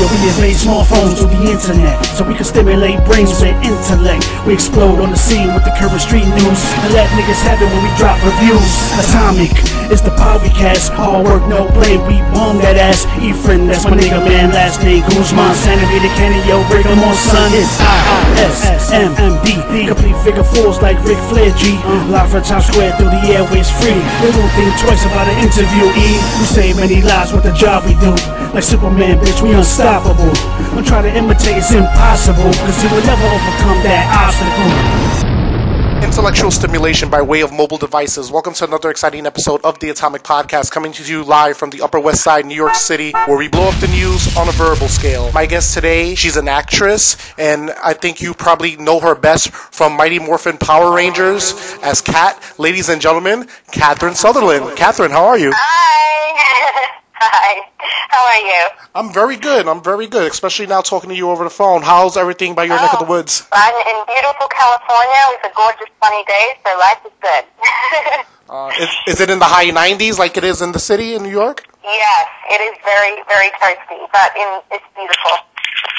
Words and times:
We 0.00 0.32
invade 0.32 0.56
small 0.56 0.84
phones 0.84 1.20
through 1.20 1.28
the 1.28 1.52
internet 1.52 2.00
so 2.16 2.24
we 2.24 2.32
can 2.32 2.48
stimulate 2.48 3.04
brains 3.04 3.36
with 3.36 3.52
intellect. 3.60 4.24
We 4.48 4.54
explode 4.54 4.96
on 4.96 5.12
the 5.12 5.20
scene 5.20 5.52
with 5.52 5.64
the 5.64 5.76
current 5.76 6.00
street 6.00 6.24
news 6.24 6.60
and 6.80 6.94
let 6.96 7.04
niggas 7.12 7.44
have 7.44 7.60
it 7.60 7.68
when 7.68 7.84
we 7.84 7.92
drop 8.00 8.16
reviews. 8.24 8.64
Atomic 8.96 9.52
is 9.92 10.00
the 10.00 10.16
power 10.16 10.40
we 10.40 10.48
cast. 10.56 10.96
Hard 10.96 11.28
work, 11.28 11.44
no 11.52 11.68
blame. 11.76 12.00
We 12.08 12.24
bomb 12.32 12.64
that 12.64 12.80
ass. 12.80 13.04
Efren, 13.20 13.68
that's 13.68 13.84
my 13.84 14.00
nigga, 14.00 14.24
man. 14.24 14.56
Last 14.56 14.80
name 14.80 15.04
Guzman. 15.04 15.52
Animated 15.68 16.12
Kenny, 16.16 16.40
yo, 16.48 16.64
break 16.72 16.88
'em 16.88 17.04
on, 17.04 17.14
son. 17.14 17.52
It's 17.52 17.76
I-S-M-M-D. 17.76 19.84
Complete 19.84 20.16
figure 20.24 20.44
fours 20.44 20.80
like 20.80 20.96
Ric 21.04 21.20
Flair, 21.28 21.52
G. 21.60 21.76
Live 22.08 22.32
from 22.32 22.42
Times 22.42 22.72
Square 22.72 22.96
through 22.96 23.12
the 23.12 23.36
airways 23.36 23.68
free. 23.68 24.00
We 24.24 24.32
don't 24.32 24.48
think 24.56 24.72
twice 24.80 25.04
about 25.04 25.28
an 25.28 25.44
interview, 25.44 25.92
E. 25.92 26.08
We 26.40 26.46
save 26.48 26.80
many 26.80 27.02
lives 27.02 27.32
with 27.32 27.44
the 27.44 27.52
job 27.52 27.84
we 27.84 27.94
do. 28.00 28.16
Like 28.54 28.64
Superman, 28.64 29.20
bitch, 29.20 29.42
we 29.42 29.52
unstoppable. 29.52 29.89
Don't 29.90 30.86
try 30.86 31.02
to 31.02 31.12
imitate, 31.12 31.56
it's 31.56 31.72
impossible. 31.72 32.44
Cause 32.44 32.84
you 32.84 32.90
will 32.90 33.04
never 33.04 33.26
overcome 33.26 33.82
that 33.82 34.06
obstacle. 34.22 36.06
Intellectual 36.06 36.52
stimulation 36.52 37.10
by 37.10 37.20
way 37.20 37.40
of 37.40 37.52
mobile 37.52 37.76
devices. 37.76 38.30
Welcome 38.30 38.54
to 38.54 38.64
another 38.66 38.90
exciting 38.90 39.26
episode 39.26 39.60
of 39.64 39.80
the 39.80 39.88
Atomic 39.88 40.22
Podcast, 40.22 40.70
coming 40.70 40.92
to 40.92 41.02
you 41.02 41.24
live 41.24 41.56
from 41.56 41.70
the 41.70 41.82
Upper 41.82 41.98
West 41.98 42.22
Side, 42.22 42.46
New 42.46 42.54
York 42.54 42.76
City, 42.76 43.10
where 43.26 43.36
we 43.36 43.48
blow 43.48 43.68
up 43.68 43.74
the 43.80 43.88
news 43.88 44.36
on 44.36 44.48
a 44.48 44.52
verbal 44.52 44.86
scale. 44.86 45.32
My 45.32 45.44
guest 45.44 45.74
today, 45.74 46.14
she's 46.14 46.36
an 46.36 46.46
actress, 46.46 47.16
and 47.36 47.72
I 47.82 47.94
think 47.94 48.20
you 48.20 48.32
probably 48.32 48.76
know 48.76 49.00
her 49.00 49.16
best 49.16 49.50
from 49.50 49.96
Mighty 49.96 50.20
Morphin 50.20 50.56
Power 50.56 50.94
Rangers 50.94 51.52
as 51.82 52.00
Kat. 52.00 52.40
Ladies 52.58 52.90
and 52.90 53.02
gentlemen, 53.02 53.48
Catherine 53.72 54.14
Sutherland. 54.14 54.76
Catherine, 54.76 55.10
how 55.10 55.24
are 55.24 55.38
you? 55.38 55.50
Hi. 55.52 56.98
Hi. 57.20 57.68
How 58.08 58.26
are 58.26 58.46
you? 58.48 58.68
I'm 58.94 59.12
very 59.12 59.36
good. 59.36 59.68
I'm 59.68 59.82
very 59.82 60.06
good, 60.06 60.32
especially 60.32 60.66
now 60.66 60.80
talking 60.80 61.10
to 61.10 61.16
you 61.16 61.30
over 61.30 61.44
the 61.44 61.50
phone. 61.50 61.82
How's 61.82 62.16
everything 62.16 62.54
by 62.54 62.64
your 62.64 62.76
neck 62.76 62.94
of 62.94 62.98
the 62.98 63.04
woods? 63.04 63.46
I'm 63.52 63.74
in 63.74 64.04
beautiful 64.06 64.48
California. 64.48 65.20
It's 65.36 65.46
a 65.46 65.52
gorgeous 65.54 65.92
sunny 66.02 66.24
day, 66.24 66.46
so 66.64 66.78
life 66.78 67.00
is 67.04 67.12
good. 67.20 67.44
Uh, 68.50 68.66
is, 68.80 68.90
is 69.06 69.20
it 69.20 69.30
in 69.30 69.38
the 69.38 69.44
high 69.44 69.70
90s 69.70 70.18
like 70.18 70.36
it 70.36 70.42
is 70.42 70.60
in 70.60 70.72
the 70.72 70.78
city 70.80 71.14
in 71.14 71.22
New 71.22 71.30
York? 71.30 71.70
yes, 71.84 72.26
it 72.50 72.58
is 72.58 72.74
very, 72.82 73.22
very 73.30 73.46
toasty, 73.62 74.02
but 74.10 74.34
in, 74.34 74.60
it's 74.74 74.82
beautiful. 74.98 75.30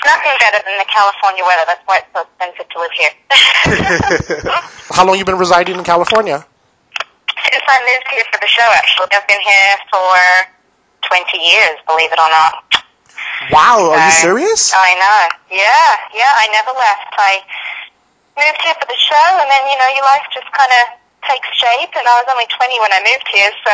Nothing 0.03 0.35
better 0.35 0.59
than 0.59 0.75
the 0.75 0.83
California 0.91 1.47
weather. 1.47 1.63
That's 1.66 1.80
why 1.88 2.03
it's 2.03 2.11
so 2.11 2.28
expensive 2.28 2.67
to 2.67 2.78
live 2.78 2.91
here. 2.91 4.52
How 4.91 5.08
long 5.08 5.17
you 5.17 5.23
been 5.23 5.39
residing 5.39 5.78
in 5.78 5.85
California? 5.85 6.44
Since 7.39 7.63
I 7.72 7.80
moved 7.88 8.08
here 8.11 8.25
for 8.35 8.39
the 8.44 8.52
show, 8.52 8.67
actually, 8.75 9.08
I've 9.16 9.28
been 9.31 9.39
here 9.39 9.75
for 9.88 10.11
20 11.11 11.27
years, 11.43 11.75
believe 11.83 12.07
it 12.07 12.19
or 12.23 12.31
not. 12.31 12.55
Wow, 13.51 13.91
are 13.91 13.99
you 13.99 14.15
serious? 14.15 14.71
I 14.71 14.95
know. 14.95 15.21
Yeah, 15.51 15.91
yeah, 16.15 16.31
I 16.39 16.47
never 16.55 16.71
left. 16.71 17.11
I 17.19 17.43
moved 18.39 18.63
here 18.63 18.77
for 18.79 18.87
the 18.87 18.95
show, 18.95 19.27
and 19.43 19.51
then, 19.51 19.67
you 19.67 19.75
know, 19.75 19.89
your 19.91 20.07
life 20.07 20.23
just 20.31 20.47
kind 20.55 20.71
of 20.71 20.83
takes 21.27 21.51
shape, 21.51 21.91
and 21.99 22.07
I 22.07 22.15
was 22.23 22.27
only 22.31 22.47
20 22.47 22.79
when 22.79 22.93
I 22.95 23.03
moved 23.03 23.27
here, 23.27 23.51
so 23.67 23.73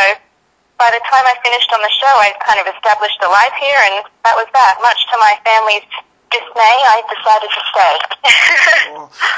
by 0.82 0.90
the 0.90 1.02
time 1.06 1.26
I 1.30 1.38
finished 1.46 1.70
on 1.74 1.82
the 1.82 1.94
show, 2.02 2.14
I 2.22 2.34
kind 2.42 2.58
of 2.58 2.66
established 2.74 3.22
a 3.22 3.30
life 3.30 3.54
here, 3.62 3.78
and 3.94 4.06
that 4.26 4.34
was 4.34 4.50
that. 4.54 4.82
Much 4.82 4.98
to 5.14 5.16
my 5.22 5.38
family's 5.46 5.86
dismay, 6.34 6.76
I 6.90 7.06
decided 7.06 7.50
to 7.54 7.62
stay. 7.70 7.96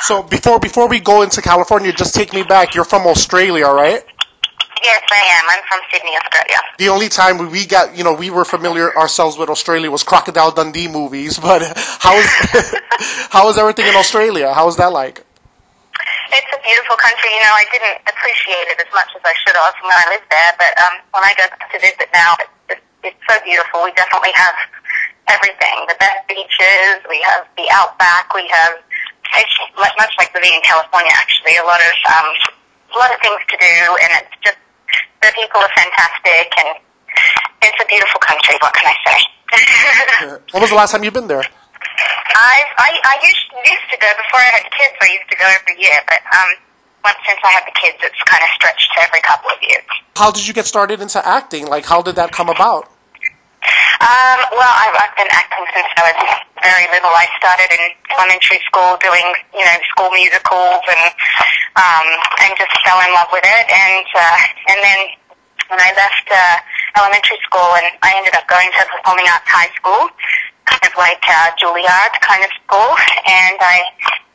So 0.02 0.24
before 0.24 0.60
before 0.60 0.88
we 0.88 1.00
go 1.00 1.22
into 1.22 1.42
California, 1.42 1.92
just 1.92 2.16
take 2.16 2.34
me 2.34 2.44
back. 2.44 2.74
You're 2.74 2.86
from 2.86 3.06
Australia, 3.06 3.68
right? 3.68 4.04
Yes, 4.84 5.02
I 5.12 5.24
am. 5.38 5.44
I'm 5.50 5.64
from 5.68 5.82
Sydney, 5.92 6.12
Australia. 6.16 6.58
The 6.78 6.90
only 6.90 7.10
time 7.10 7.52
we 7.52 7.66
got, 7.66 7.98
you 7.98 8.04
know, 8.04 8.14
we 8.14 8.30
were 8.30 8.46
familiar 8.46 8.96
ourselves 8.98 9.38
with 9.38 9.50
Australia 9.50 9.90
was 9.92 10.04
Crocodile 10.04 10.52
Dundee 10.52 10.88
movies. 10.88 11.40
But 11.50 11.62
how 12.00 12.16
is 12.16 12.28
how 13.36 13.50
is 13.50 13.58
everything 13.58 13.88
in 13.88 13.96
Australia? 13.96 14.54
How 14.54 14.68
is 14.68 14.76
that 14.78 14.92
like? 14.92 15.26
It's 16.30 16.52
a 16.54 16.62
beautiful 16.62 16.98
country. 16.98 17.30
You 17.34 17.42
know, 17.42 17.56
I 17.58 17.66
didn't 17.74 18.00
appreciate 18.06 18.68
it 18.70 18.78
as 18.78 18.92
much 18.94 19.10
as 19.18 19.22
I 19.26 19.34
should 19.42 19.58
have 19.58 19.74
when 19.82 19.98
I 19.98 20.06
lived 20.14 20.30
there, 20.30 20.54
but 20.62 20.72
um, 20.86 20.96
when 21.14 21.24
I 21.26 21.34
go 21.34 21.46
to 21.50 21.78
visit 21.82 22.10
now, 22.14 22.38
it's, 22.70 22.82
it's 23.02 23.22
so 23.26 23.36
beautiful. 23.42 23.82
We 23.82 23.92
definitely 23.98 24.34
have 24.38 24.54
everything. 25.30 25.78
The 25.88 25.98
best 25.98 26.26
beaches, 26.28 27.02
we 27.08 27.22
have 27.26 27.46
the 27.56 27.70
outback, 27.72 28.34
we 28.34 28.50
have, 28.50 28.82
it's 28.82 29.56
much, 29.78 30.14
like 30.18 30.34
living 30.34 30.54
in 30.54 30.62
California 30.62 31.14
actually, 31.14 31.58
a 31.58 31.66
lot 31.66 31.80
of, 31.80 31.94
um, 32.10 32.30
a 32.94 32.98
lot 32.98 33.14
of 33.14 33.22
things 33.22 33.42
to 33.50 33.58
do, 33.62 33.78
and 34.06 34.10
it's 34.22 34.36
just, 34.42 34.58
the 35.22 35.32
people 35.36 35.60
are 35.62 35.74
fantastic, 35.76 36.48
and 36.58 36.70
it's 37.62 37.80
a 37.82 37.88
beautiful 37.88 38.20
country, 38.20 38.56
what 38.62 38.74
can 38.74 38.88
I 38.88 38.98
say? 39.06 39.20
When 40.54 40.62
was 40.62 40.70
the 40.70 40.76
last 40.76 40.92
time 40.92 41.04
you've 41.04 41.14
been 41.14 41.28
there? 41.28 41.42
I 41.42 42.56
I 42.78 42.90
I 43.04 43.16
used 43.26 43.46
used 43.66 43.88
to 43.92 43.98
go 43.98 44.08
before 44.16 44.40
I 44.40 44.50
had 44.58 44.64
kids. 44.72 44.96
I 45.02 45.10
used 45.12 45.30
to 45.30 45.38
go 45.38 45.46
every 45.46 45.82
year, 45.82 45.98
but 46.08 46.22
um, 46.38 46.50
once 47.04 47.18
since 47.26 47.40
I 47.44 47.52
had 47.52 47.64
the 47.66 47.76
kids, 47.82 47.98
it's 48.02 48.22
kind 48.24 48.44
of 48.44 48.50
stretched 48.56 48.88
to 48.96 49.02
every 49.04 49.22
couple 49.22 49.50
of 49.50 49.58
years. 49.62 49.84
How 50.16 50.32
did 50.32 50.48
you 50.48 50.54
get 50.54 50.66
started 50.66 51.02
into 51.02 51.26
acting? 51.26 51.68
Like, 51.68 51.86
how 51.86 52.02
did 52.02 52.16
that 52.16 52.32
come 52.32 52.50
about? 52.50 52.90
Um, 54.00 54.40
well, 54.56 54.74
I've, 54.80 54.96
I've 54.96 55.16
been 55.20 55.32
acting 55.32 55.66
since 55.76 55.90
I 55.98 56.04
was 56.10 56.20
very 56.64 56.88
little. 56.92 57.12
I 57.12 57.28
started 57.40 57.70
in 57.72 57.84
elementary 58.12 58.60
school 58.68 58.96
doing, 59.04 59.28
you 59.54 59.64
know, 59.64 59.78
school 59.92 60.12
musicals 60.12 60.84
and 60.88 61.12
um, 61.76 62.08
and 62.44 62.52
just 62.58 62.72
fell 62.84 63.00
in 63.04 63.12
love 63.14 63.30
with 63.32 63.46
it. 63.46 63.66
And 63.70 64.08
uh, 64.16 64.38
and 64.72 64.80
then 64.84 65.00
when 65.70 65.80
I 65.80 65.94
left 65.94 66.28
uh, 66.32 66.58
elementary 66.98 67.38
school, 67.46 67.70
and 67.78 67.88
I 68.02 68.18
ended 68.18 68.34
up 68.34 68.48
going 68.50 68.68
to 68.74 68.82
performing 68.90 69.30
arts 69.30 69.46
high 69.46 69.70
school, 69.78 70.10
kind 70.66 70.84
of 70.84 70.94
like 70.98 71.22
uh, 71.30 71.54
Juilliard 71.62 72.14
kind 72.26 72.42
of 72.42 72.52
school, 72.66 72.90
and 73.30 73.58
I 73.62 73.86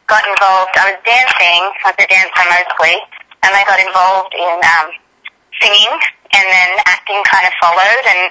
got 0.07 0.23
involved. 0.29 0.79
I 0.79 0.95
was 0.95 0.99
dancing, 1.03 1.61
I 1.83 1.91
was 1.91 1.99
a 1.99 2.09
dancer 2.09 2.45
mostly, 2.47 2.97
and 3.43 3.51
I 3.51 3.63
got 3.67 3.83
involved 3.83 4.33
in 4.37 4.57
um, 4.63 4.89
singing, 5.59 5.95
and 6.39 6.47
then 6.47 6.71
acting 6.87 7.19
kind 7.27 7.47
of 7.51 7.55
followed, 7.59 8.05
and 8.07 8.31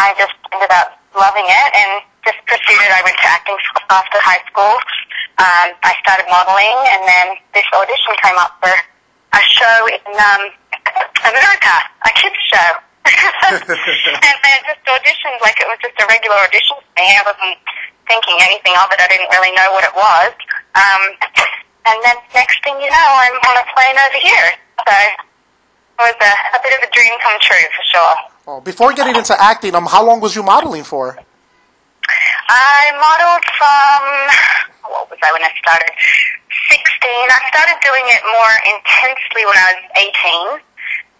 I 0.00 0.16
just 0.16 0.32
ended 0.48 0.72
up 0.72 0.96
loving 1.12 1.44
it 1.44 1.68
and 1.76 2.00
just 2.24 2.40
pursued 2.48 2.80
it. 2.80 2.88
I 2.88 3.04
went 3.04 3.20
to 3.20 3.28
acting 3.28 3.60
school 3.68 3.84
after 3.92 4.16
high 4.24 4.40
school. 4.48 4.80
Um, 5.36 5.76
I 5.84 5.92
started 6.00 6.24
modeling, 6.32 6.72
and 6.88 7.04
then 7.04 7.26
this 7.52 7.68
audition 7.68 8.16
came 8.24 8.40
up 8.40 8.56
for 8.64 8.72
a 8.72 9.42
show 9.44 9.76
in 9.92 10.00
um, 10.16 10.42
America, 11.28 11.74
a 12.08 12.10
kids 12.16 12.40
show. 12.48 12.70
and 13.60 14.36
I 14.40 14.56
just 14.64 14.80
auditioned 14.88 15.36
like 15.44 15.60
it 15.60 15.68
was 15.68 15.76
just 15.84 16.00
a 16.00 16.08
regular 16.08 16.48
audition 16.48 16.80
for 16.80 16.92
me. 16.96 17.04
I 17.04 17.20
wasn't 17.20 17.60
thinking 18.08 18.40
anything 18.40 18.72
of 18.80 18.88
it. 18.96 19.04
I 19.04 19.08
didn't 19.08 19.28
really 19.36 19.52
know 19.52 19.68
what 19.76 19.84
it 19.84 19.92
was. 19.92 20.32
Um, 20.80 21.02
and 21.92 21.96
then 22.08 22.16
next 22.32 22.56
thing 22.64 22.80
you 22.80 22.88
know, 22.88 23.08
I'm 23.20 23.36
on 23.52 23.56
a 23.60 23.66
plane 23.68 23.96
over 24.00 24.20
here. 24.20 24.48
So 24.80 24.96
it 24.96 26.08
was 26.08 26.16
a, 26.24 26.32
a 26.56 26.60
bit 26.64 26.72
of 26.72 26.88
a 26.88 26.90
dream 26.92 27.12
come 27.20 27.36
true 27.44 27.68
for 27.76 27.84
sure. 27.92 28.29
Oh, 28.50 28.58
before 28.58 28.90
getting 28.98 29.14
into 29.14 29.30
acting, 29.38 29.78
um, 29.78 29.86
how 29.86 30.02
long 30.02 30.18
was 30.18 30.34
you 30.34 30.42
modeling 30.42 30.82
for? 30.82 31.14
I 31.14 32.90
modeled 32.98 33.46
from 33.54 34.02
what 34.90 35.06
was 35.06 35.22
I 35.22 35.30
when 35.30 35.46
I 35.46 35.54
started? 35.54 35.86
Sixteen. 36.66 37.26
I 37.30 37.38
started 37.46 37.78
doing 37.78 38.10
it 38.10 38.18
more 38.26 38.54
intensely 38.74 39.46
when 39.46 39.54
I 39.54 39.66
was 39.70 39.80
eighteen. 40.02 40.46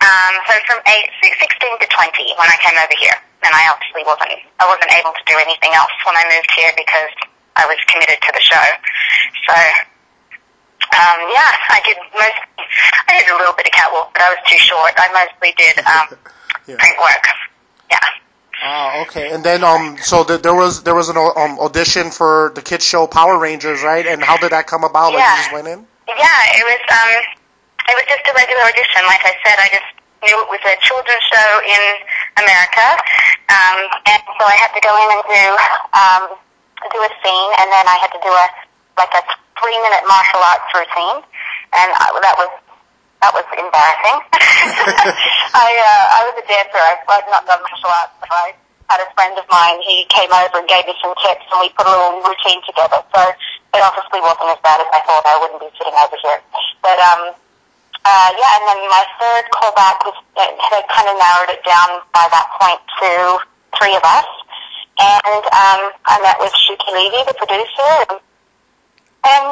Um, 0.03 0.33
so 0.43 0.59
from 0.67 0.83
eight, 0.91 1.07
16 1.23 1.39
to 1.79 1.87
twenty 1.95 2.35
when 2.35 2.51
I 2.51 2.59
came 2.67 2.75
over 2.75 2.99
here, 2.99 3.15
and 3.47 3.55
I 3.55 3.63
obviously 3.71 4.03
wasn't 4.03 4.35
I 4.59 4.67
wasn't 4.67 4.91
able 4.91 5.15
to 5.15 5.25
do 5.31 5.39
anything 5.39 5.71
else 5.71 5.95
when 6.03 6.19
I 6.19 6.27
moved 6.35 6.51
here 6.51 6.75
because 6.75 7.15
I 7.55 7.63
was 7.71 7.79
committed 7.87 8.19
to 8.27 8.31
the 8.35 8.43
show. 8.43 8.67
So 9.47 9.55
um, 10.99 11.19
yeah, 11.31 11.55
I 11.71 11.79
did 11.87 11.95
most. 12.11 12.43
I 13.07 13.23
did 13.23 13.31
a 13.31 13.39
little 13.39 13.55
bit 13.55 13.71
of 13.71 13.75
catwalk, 13.79 14.19
but 14.19 14.27
I 14.27 14.35
was 14.35 14.43
too 14.51 14.59
short. 14.59 14.99
I 14.99 15.07
mostly 15.15 15.55
did 15.55 15.79
um, 15.87 16.19
Yeah. 16.67 16.77
print 16.79 16.97
work. 17.01 17.25
Yeah. 17.91 17.99
Oh, 18.65 19.03
okay. 19.09 19.33
And 19.33 19.43
then, 19.43 19.65
um, 19.65 19.97
so 20.03 20.23
th- 20.25 20.43
there 20.43 20.55
was 20.55 20.83
there 20.83 20.95
was 20.95 21.09
an 21.09 21.17
um, 21.17 21.59
audition 21.59 22.11
for 22.11 22.53
the 22.55 22.63
kids 22.63 22.85
show 22.85 23.07
Power 23.07 23.39
Rangers, 23.39 23.83
right? 23.83 24.07
And 24.07 24.23
how 24.23 24.37
did 24.37 24.53
that 24.53 24.67
come 24.67 24.85
about? 24.85 25.13
Like, 25.15 25.23
Yeah. 25.25 25.33
you 25.37 25.43
just 25.43 25.53
went 25.53 25.69
in? 25.69 25.87
Yeah, 26.09 26.41
it 26.59 26.65
was 26.67 26.83
um 26.91 27.13
it 27.89 27.95
was 27.97 28.07
just 28.11 28.23
a 28.29 28.33
regular 28.37 28.63
audition. 28.69 29.03
Like 29.07 29.23
I 29.25 29.35
said, 29.47 29.57
I 29.59 29.69
just 29.73 29.91
knew 30.23 30.37
it 30.37 30.51
was 30.53 30.61
a 30.69 30.75
children's 30.85 31.25
show 31.33 31.51
in 31.65 31.83
America. 32.45 32.87
Um 33.49 33.79
and 34.11 34.21
so 34.39 34.43
I 34.45 34.57
had 34.61 34.71
to 34.77 34.83
go 34.85 34.93
in 34.93 35.09
and 35.17 35.25
do 35.31 35.45
um 35.97 36.23
do 36.93 36.99
a 37.01 37.11
scene 37.25 37.51
and 37.63 37.69
then 37.73 37.85
I 37.89 37.97
had 38.03 38.11
to 38.13 38.21
do 38.21 38.29
a 38.33 38.47
like 39.01 39.13
a 39.17 39.23
three 39.63 39.79
minute 39.81 40.05
martial 40.09 40.41
arts 40.45 40.69
routine 40.77 41.25
and 41.77 41.89
I, 41.97 42.07
that 42.25 42.37
was 42.37 42.51
that 43.21 43.33
was 43.37 43.45
embarrassing. 43.53 44.19
I 45.53 45.69
uh, 45.77 46.05
I 46.17 46.21
was 46.25 46.35
a 46.41 46.45
dancer. 46.49 46.81
I, 46.81 46.97
I'd 46.97 47.29
not 47.29 47.45
done 47.45 47.61
martial 47.61 47.93
arts, 47.93 48.17
but 48.17 48.33
I 48.33 48.57
had 48.89 49.01
a 49.05 49.09
friend 49.13 49.37
of 49.37 49.45
mine. 49.53 49.79
He 49.85 50.09
came 50.09 50.33
over 50.33 50.57
and 50.57 50.69
gave 50.69 50.89
me 50.89 50.97
some 51.05 51.13
tips, 51.21 51.45
and 51.53 51.59
we 51.61 51.69
put 51.77 51.85
a 51.85 51.93
little 51.93 52.25
routine 52.25 52.65
together. 52.65 53.05
So 53.13 53.21
it 53.77 53.81
obviously 53.85 54.25
wasn't 54.25 54.57
as 54.57 54.61
bad 54.65 54.81
as 54.81 54.89
I 54.89 55.01
thought. 55.05 55.23
I 55.29 55.37
wouldn't 55.37 55.61
be 55.61 55.71
sitting 55.77 55.95
over 55.95 56.17
here. 56.17 56.41
But 56.81 56.99
um, 56.99 57.37
uh, 58.09 58.31
yeah. 58.33 58.53
And 58.57 58.65
then 58.73 58.81
my 58.89 59.05
third 59.21 59.45
callback 59.53 60.01
was 60.09 60.17
they 60.35 60.81
kind 60.89 61.09
of 61.13 61.17
narrowed 61.21 61.53
it 61.53 61.63
down 61.69 62.01
by 62.17 62.25
that 62.33 62.49
point 62.57 62.81
to 63.05 63.11
three 63.77 63.95
of 63.95 64.05
us. 64.05 64.29
and 65.01 65.45
um, 65.53 65.83
I 66.09 66.17
met 66.25 66.41
with 66.41 66.53
Shuki 66.57 66.89
Levy, 66.93 67.21
the 67.29 67.37
producer, 67.37 67.93
and, 68.09 68.21
and 69.21 69.47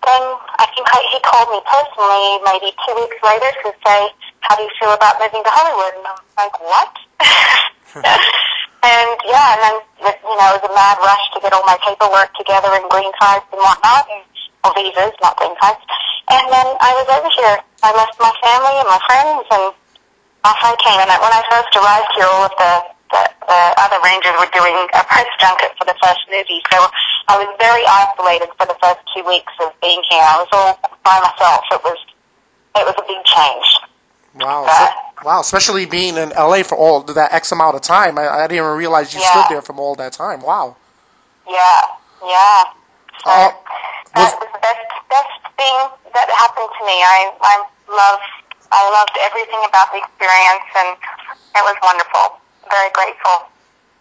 then 0.00 0.22
I 0.56 0.64
think 0.72 0.86
he 1.12 1.20
called 1.20 1.52
me 1.52 1.60
personally 1.68 2.40
maybe 2.40 2.72
two 2.88 2.94
weeks 2.96 3.20
later 3.20 3.50
to 3.64 3.68
say, 3.84 4.00
how 4.40 4.56
do 4.56 4.64
you 4.64 4.72
feel 4.80 4.96
about 4.96 5.20
moving 5.20 5.44
to 5.44 5.52
Hollywood? 5.52 5.92
And 6.00 6.06
I'm 6.08 6.20
like, 6.40 6.56
what? 6.64 6.92
and 8.80 9.10
yeah, 9.28 9.48
and 9.54 9.60
then, 9.60 9.76
you 10.24 10.36
know, 10.40 10.48
it 10.56 10.64
was 10.64 10.64
a 10.64 10.72
mad 10.72 10.96
rush 11.04 11.24
to 11.36 11.38
get 11.44 11.52
all 11.52 11.64
my 11.68 11.76
paperwork 11.84 12.32
together 12.34 12.72
and 12.72 12.88
green 12.88 13.12
cards 13.20 13.44
and 13.52 13.60
whatnot, 13.60 14.08
or 14.64 14.72
visas, 14.72 15.12
not 15.20 15.36
green 15.36 15.52
cards. 15.60 15.84
And 16.32 16.46
then 16.48 16.68
I 16.80 16.90
was 16.96 17.06
over 17.12 17.30
here. 17.36 17.56
I 17.84 17.90
left 17.92 18.16
my 18.16 18.32
family 18.40 18.74
and 18.80 18.88
my 18.88 19.00
friends, 19.04 19.44
and 19.52 19.64
off 20.48 20.60
I 20.64 20.72
came. 20.80 20.96
And 20.96 21.10
when 21.20 21.34
I 21.34 21.42
first 21.52 21.72
arrived 21.76 22.10
here, 22.16 22.28
all 22.30 22.48
of 22.48 22.54
the, 22.56 22.72
the, 23.50 23.60
the 23.74 23.82
other 23.82 23.98
rangers 24.06 24.34
were 24.38 24.50
doing 24.54 24.76
a 24.94 25.02
press 25.10 25.26
junket 25.42 25.74
for 25.78 25.84
the 25.84 25.96
first 26.02 26.22
movie, 26.30 26.62
so 26.70 26.78
I 27.28 27.34
was 27.42 27.50
very 27.58 27.82
isolated 27.86 28.48
for 28.56 28.66
the 28.66 28.78
first 28.82 29.00
two 29.14 29.26
weeks 29.26 29.52
of 29.60 29.74
being 29.82 30.02
here. 30.08 30.22
I 30.22 30.38
was 30.38 30.48
all 30.54 30.78
by 31.02 31.18
myself. 31.18 31.64
It 31.74 31.82
was, 31.82 31.98
it 32.78 32.84
was 32.86 32.94
a 32.94 33.06
big 33.06 33.22
change. 33.26 33.66
Wow. 34.38 34.66
So, 34.70 35.26
wow. 35.26 35.40
Especially 35.40 35.86
being 35.86 36.16
in 36.16 36.30
LA 36.30 36.62
for 36.62 36.78
all 36.78 37.02
that 37.02 37.32
X 37.32 37.50
amount 37.52 37.74
of 37.74 37.82
time. 37.82 38.18
I, 38.18 38.28
I 38.28 38.46
didn't 38.46 38.62
even 38.64 38.76
realize 38.78 39.12
you 39.14 39.20
Yeah. 39.20 39.42
stood 39.42 39.54
there 39.54 39.62
from 39.62 39.78
all 39.80 39.94
that 39.96 40.12
time. 40.12 40.40
Wow. 40.42 40.76
Yeah, 41.48 41.82
yeah. 42.22 42.62
So 43.24 43.30
Uh, 43.30 43.50
that 44.14 44.38
was 44.38 44.48
the 44.54 44.58
best 44.62 44.86
best 45.10 45.34
thing 45.58 45.76
that 46.14 46.30
happened 46.30 46.70
to 46.78 46.82
me. 46.86 47.02
I 47.02 47.34
I 47.42 47.54
love 47.90 48.20
I 48.70 48.82
loved 48.94 49.18
everything 49.18 49.58
about 49.66 49.90
the 49.90 49.98
experience, 49.98 50.70
and 50.78 50.88
it 51.58 51.62
was 51.66 51.76
wonderful. 51.82 52.38
Very 52.70 52.90
grateful. 52.92 53.50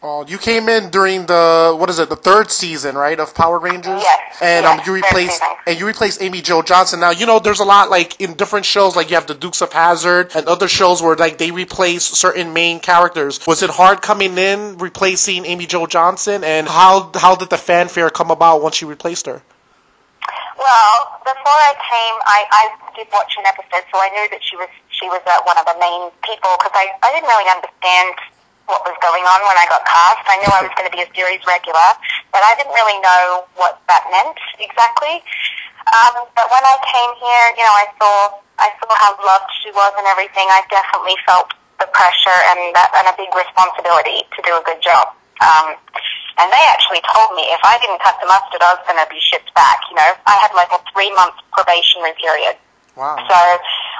Oh, 0.02 0.26
you 0.26 0.38
came 0.38 0.70
in 0.70 0.92
during 0.92 1.26
the 1.26 1.76
what 1.78 1.90
is 1.90 2.00
it, 2.00 2.08
the 2.08 2.16
third 2.16 2.50
season, 2.52 2.96
right, 2.96 3.20
of 3.20 3.36
Power 3.36 3.60
Rangers? 3.60 4.02
Yes, 4.02 4.38
And 4.42 4.66
um, 4.66 4.80
you 4.86 4.94
replaced 4.94 5.44
and 5.68 5.78
you 5.78 5.86
replaced 5.86 6.22
Amy 6.22 6.42
Jo 6.42 6.62
Johnson. 6.62 7.02
Now 7.02 7.10
you 7.10 7.26
know 7.26 7.40
there's 7.40 7.60
a 7.60 7.66
lot 7.66 7.90
like 7.90 8.22
in 8.22 8.36
different 8.36 8.66
shows, 8.66 8.96
like 8.96 9.10
you 9.10 9.16
have 9.16 9.28
the 9.28 9.34
Dukes 9.34 9.62
of 9.62 9.74
Hazzard 9.74 10.32
and 10.36 10.48
other 10.48 10.70
shows 10.70 11.02
where 11.02 11.18
like 11.18 11.38
they 11.38 11.52
replace 11.52 12.06
certain 12.06 12.54
main 12.54 12.80
characters. 12.80 13.46
Was 13.46 13.62
it 13.62 13.70
hard 13.70 14.02
coming 14.02 14.38
in 14.38 14.78
replacing 14.78 15.46
Amy 15.46 15.66
Jo 15.66 15.86
Johnson, 15.86 16.46
and 16.46 16.66
how 16.66 17.12
how 17.16 17.36
did 17.36 17.50
the 17.50 17.58
fanfare 17.58 18.10
come 18.10 18.32
about 18.32 18.62
once 18.62 18.80
you 18.80 18.88
replaced 18.88 19.26
her? 19.26 19.42
Well, 20.56 20.96
before 21.24 21.60
I 21.72 21.74
came, 21.76 22.16
I, 22.24 22.40
I 22.52 22.64
did 22.96 23.08
watch 23.12 23.36
an 23.38 23.46
episode, 23.48 23.84
so 23.92 24.00
I 24.00 24.10
knew 24.16 24.28
that 24.32 24.40
she 24.44 24.56
was 24.56 24.70
she 24.92 25.08
was 25.08 25.20
uh, 25.28 25.44
one 25.44 25.58
of 25.58 25.66
the 25.66 25.76
main 25.76 26.08
people 26.24 26.56
because 26.56 26.72
I 26.72 26.88
I 27.04 27.12
didn't 27.12 27.28
really 27.28 27.52
understand 27.52 28.16
what 28.70 28.86
was 28.86 28.96
going 29.02 29.26
on 29.26 29.40
when 29.44 29.58
I 29.58 29.66
got 29.66 29.82
cast. 29.84 30.24
I 30.30 30.38
knew 30.40 30.52
I 30.54 30.62
was 30.62 30.74
going 30.78 30.86
to 30.86 30.94
be 30.94 31.02
a 31.02 31.10
series 31.18 31.42
regular, 31.50 31.90
but 32.30 32.46
I 32.46 32.54
didn't 32.56 32.72
really 32.78 33.02
know 33.02 33.50
what 33.58 33.82
that 33.90 34.06
meant 34.14 34.38
exactly. 34.62 35.26
Um, 35.90 36.30
but 36.38 36.46
when 36.54 36.62
I 36.62 36.78
came 36.86 37.12
here, 37.18 37.46
you 37.58 37.66
know, 37.66 37.76
I 37.76 37.88
saw 37.98 38.14
I 38.62 38.70
saw 38.78 38.92
how 38.94 39.18
loved 39.18 39.50
she 39.66 39.74
was 39.74 39.92
and 39.98 40.06
everything. 40.06 40.46
I 40.54 40.62
definitely 40.70 41.18
felt 41.26 41.50
the 41.82 41.90
pressure 41.90 42.40
and 42.54 42.76
that 42.78 42.94
and 42.94 43.10
a 43.10 43.16
big 43.18 43.32
responsibility 43.34 44.22
to 44.30 44.40
do 44.46 44.54
a 44.54 44.64
good 44.64 44.84
job. 44.86 45.16
Um, 45.42 45.74
and 46.40 46.48
they 46.52 46.64
actually 46.72 47.04
told 47.10 47.36
me 47.36 47.44
if 47.52 47.60
I 47.64 47.80
didn't 47.84 48.00
cut 48.00 48.16
the 48.22 48.28
mustard, 48.28 48.64
I 48.64 48.76
was 48.76 48.84
going 48.88 49.00
to 49.00 49.10
be 49.12 49.20
shipped 49.20 49.52
back. 49.56 49.80
You 49.92 50.00
know, 50.00 50.12
I 50.28 50.40
had 50.40 50.52
like 50.56 50.72
a 50.72 50.80
three 50.94 51.12
month 51.16 51.36
probationary 51.52 52.16
period. 52.16 52.56
Wow. 52.96 53.16
So 53.28 53.38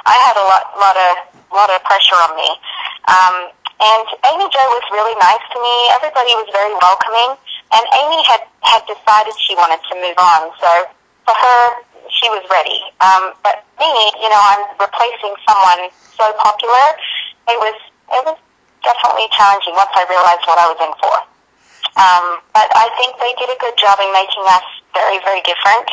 I 0.06 0.16
had 0.24 0.36
a 0.36 0.44
lot, 0.44 0.72
lot 0.76 0.96
of, 0.96 1.12
lot 1.52 1.68
of 1.72 1.80
pressure 1.84 2.16
on 2.16 2.36
me. 2.36 2.48
Um, 3.08 3.36
and 3.80 4.04
Amy 4.28 4.44
Jo 4.52 4.62
was 4.76 4.84
really 4.92 5.16
nice 5.16 5.40
to 5.40 5.58
me. 5.58 5.74
Everybody 5.96 6.36
was 6.36 6.48
very 6.52 6.72
welcoming. 6.76 7.40
And 7.72 7.84
Amy 7.96 8.20
had, 8.28 8.44
had 8.60 8.82
decided 8.84 9.32
she 9.40 9.56
wanted 9.56 9.80
to 9.88 9.94
move 9.96 10.18
on. 10.20 10.52
So 10.60 10.68
for 11.24 11.32
her, 11.32 11.62
she 12.12 12.28
was 12.28 12.44
ready. 12.52 12.82
Um, 13.00 13.32
but 13.40 13.64
me, 13.80 13.88
you 14.20 14.28
know, 14.28 14.42
I'm 14.42 14.68
replacing 14.76 15.32
someone 15.48 15.88
so 16.12 16.28
popular. 16.44 16.86
It 17.48 17.56
was, 17.56 17.76
it 18.12 18.22
was 18.28 18.36
definitely 18.84 19.32
challenging 19.32 19.72
once 19.72 19.94
I 19.96 20.04
realized 20.12 20.44
what 20.44 20.60
I 20.60 20.66
was 20.68 20.80
in 20.84 20.92
for. 21.00 21.16
Um, 21.96 22.24
but 22.52 22.68
I 22.76 22.92
think 23.00 23.16
they 23.16 23.32
did 23.40 23.48
a 23.48 23.58
good 23.64 23.76
job 23.80 23.96
in 24.02 24.12
making 24.12 24.44
us 24.44 24.66
very, 24.92 25.24
very 25.24 25.40
different. 25.48 25.88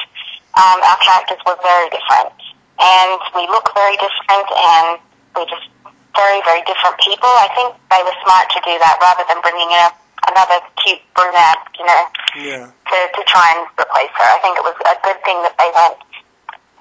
Um, 0.60 0.84
our 0.84 1.00
characters 1.00 1.40
were 1.48 1.58
very 1.64 1.88
different. 1.94 2.36
And 2.84 3.22
we 3.32 3.48
look 3.48 3.72
very 3.72 3.96
different 3.96 4.48
and 4.52 5.00
we're 5.38 5.48
just 5.48 5.70
very, 6.16 6.40
very 6.46 6.62
different 6.64 6.98
people. 7.02 7.30
I 7.30 7.50
think 7.56 7.76
they 7.92 8.02
were 8.04 8.16
smart 8.24 8.48
to 8.56 8.60
do 8.64 8.74
that 8.80 8.98
rather 9.02 9.24
than 9.28 9.40
bringing 9.42 9.70
in 9.70 9.82
a, 9.84 9.92
another 10.32 10.60
cute 10.84 11.02
brunette, 11.16 11.62
you 11.78 11.86
know, 11.86 12.04
Yeah. 12.38 12.66
to, 12.70 12.98
to 13.16 13.22
try 13.28 13.54
and 13.58 13.68
replace 13.80 14.14
her. 14.18 14.28
I 14.28 14.40
think 14.42 14.58
it 14.58 14.66
was 14.66 14.78
a 14.88 14.98
good 15.04 15.20
thing 15.24 15.38
that 15.46 15.56
they 15.60 15.70
went 15.76 15.98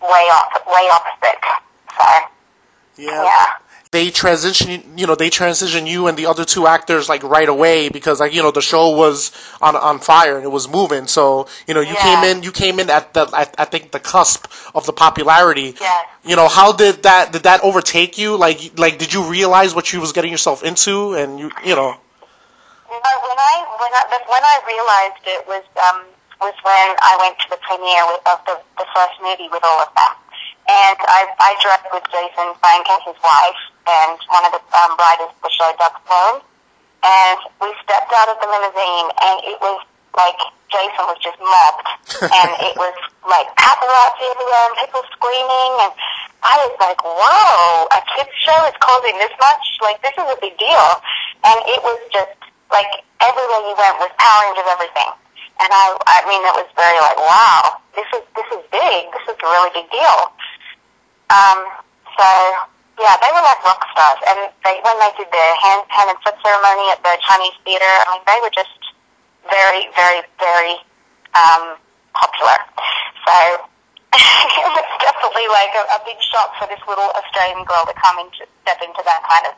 way 0.03 0.25
off, 0.33 0.53
way 0.69 0.85
opposite. 0.93 1.43
So, 1.97 2.07
Yeah. 2.97 3.23
yeah. 3.25 3.47
They 3.97 4.11
transition, 4.11 4.99
you 4.99 5.07
know, 5.07 5.15
they 5.15 5.31
transition 5.31 5.87
you 5.87 6.07
and 6.07 6.19
the 6.19 6.27
other 6.27 6.45
two 6.45 6.67
actors 6.67 7.09
like 7.09 7.23
right 7.23 7.49
away 7.49 7.89
because 7.89 8.21
like 8.21 8.35
you 8.35 8.43
know 8.43 8.51
the 8.51 8.61
show 8.61 8.91
was 8.91 9.33
on 9.63 9.75
on 9.75 10.01
fire 10.01 10.37
and 10.37 10.45
it 10.45 10.51
was 10.59 10.69
moving. 10.69 11.07
So 11.07 11.49
you 11.67 11.73
know 11.73 11.81
you 11.81 11.95
Yeah. 11.95 12.07
came 12.09 12.23
in, 12.31 12.43
you 12.43 12.53
came 12.53 12.79
in 12.79 12.91
at 12.91 13.15
the 13.15 13.23
at, 13.35 13.55
I 13.57 13.65
think 13.65 13.93
the 13.93 13.99
cusp 14.13 14.53
of 14.75 14.85
the 14.85 14.93
popularity. 14.93 15.75
Yes. 15.81 16.05
You 16.27 16.37
know 16.37 16.47
how 16.47 16.73
did 16.73 17.05
that 17.05 17.33
did 17.33 17.45
that 17.45 17.63
overtake 17.65 18.19
you? 18.19 18.37
Like 18.37 18.79
like 18.79 18.99
did 18.99 19.15
you 19.15 19.23
realize 19.23 19.75
what 19.75 19.91
you 19.91 19.99
was 20.05 20.13
getting 20.13 20.31
yourself 20.31 20.63
into? 20.63 21.15
And 21.15 21.41
you 21.41 21.49
you 21.65 21.75
know 21.75 21.97
when 22.93 23.01
I 23.01 23.55
when 23.81 23.93
I 23.97 24.03
when 24.35 24.45
I 24.53 24.57
realized 24.73 25.23
it 25.25 25.43
was 25.49 25.65
um 25.89 26.05
was 26.45 26.57
when 26.69 26.89
I 27.01 27.17
went 27.23 27.39
to 27.39 27.47
the 27.49 27.61
premiere 27.65 28.05
of 28.29 28.39
the 28.45 28.61
the 28.77 28.85
first 28.95 29.17
movie 29.25 29.49
with 29.49 29.65
all 29.65 29.81
of 29.81 29.89
that 29.97 30.15
and 30.69 30.99
I 31.01 31.21
I 31.41 31.51
drove 31.65 31.81
with 31.97 32.05
Jason 32.13 32.53
Frank 32.61 32.85
and 32.93 33.03
his 33.09 33.17
wife 33.25 33.63
and 33.87 34.19
one 34.29 34.45
of 34.47 34.53
the 34.53 34.63
um, 34.75 34.93
writers 34.99 35.31
of 35.31 35.41
the 35.43 35.53
show, 35.55 35.71
Doug 35.79 35.95
Sloan, 36.07 36.43
and 37.07 37.39
we 37.63 37.71
stepped 37.83 38.13
out 38.13 38.29
of 38.35 38.37
the 38.43 38.49
limousine 38.51 39.09
and 39.23 39.37
it 39.47 39.59
was 39.63 39.81
like 40.19 40.39
Jason 40.69 41.05
was 41.07 41.21
just 41.23 41.39
mobbed, 41.39 41.87
and 42.35 42.51
it 42.67 42.75
was 42.75 42.97
like 43.25 43.47
paparazzi 43.55 44.25
everywhere 44.27 44.65
and 44.71 44.77
people 44.83 45.03
screaming 45.15 45.73
and. 45.87 45.93
I 46.47 46.63
was 46.63 46.79
like, 46.79 47.01
whoa, 47.03 47.91
a 47.91 48.01
kids 48.15 48.31
show 48.39 48.55
is 48.71 48.77
causing 48.79 49.19
this 49.19 49.35
much? 49.41 49.65
Like, 49.83 49.99
this 49.99 50.15
is 50.15 50.31
a 50.31 50.39
big 50.39 50.55
deal. 50.55 50.89
And 51.43 51.59
it 51.67 51.83
was 51.83 51.99
just, 52.15 52.39
like, 52.71 53.03
everywhere 53.19 53.63
you 53.67 53.75
went 53.75 53.99
was 53.99 54.15
Power 54.15 54.47
Rangers 54.47 54.69
everything. 54.71 55.11
And 55.59 55.71
I, 55.73 55.97
I 56.07 56.19
mean, 56.29 56.43
it 56.47 56.55
was 56.55 56.71
very 56.77 56.99
like, 57.03 57.19
wow, 57.19 57.81
this 57.99 58.07
is, 58.15 58.23
this 58.39 58.47
is 58.55 58.63
big. 58.71 59.11
This 59.11 59.27
is 59.27 59.37
a 59.41 59.49
really 59.49 59.73
big 59.75 59.89
deal. 59.91 60.19
Um, 61.35 61.59
so, 62.15 62.29
yeah, 62.99 63.15
they 63.21 63.31
were 63.33 63.45
like 63.45 63.61
rock 63.65 63.83
stars. 63.93 64.21
And 64.29 64.39
they, 64.65 64.81
when 64.81 64.97
they 64.99 65.13
did 65.21 65.29
their 65.29 65.53
hand, 65.61 65.85
hand 65.89 66.09
and 66.13 66.19
foot 66.25 66.37
ceremony 66.41 66.87
at 66.93 67.01
the 67.05 67.15
Chinese 67.21 67.57
theater, 67.65 67.87
I 67.87 68.17
mean, 68.17 68.25
they 68.25 68.39
were 68.41 68.53
just 68.53 68.73
very, 69.49 69.89
very, 69.93 70.25
very, 70.41 70.77
um, 71.37 71.77
popular. 72.17 72.59
So, 73.29 73.37
it 74.17 74.71
was 74.73 74.89
definitely 75.01 75.47
like 75.53 75.73
a, 75.77 75.85
a 75.97 75.99
big 76.09 76.17
shock 76.33 76.57
for 76.57 76.67
this 76.73 76.81
little 76.89 77.13
Australian 77.13 77.65
girl 77.69 77.85
to 77.85 77.95
come 78.01 78.17
into 78.19 78.49
step 78.65 78.81
into 78.81 79.03
that 79.05 79.21
kind 79.29 79.45
of, 79.53 79.55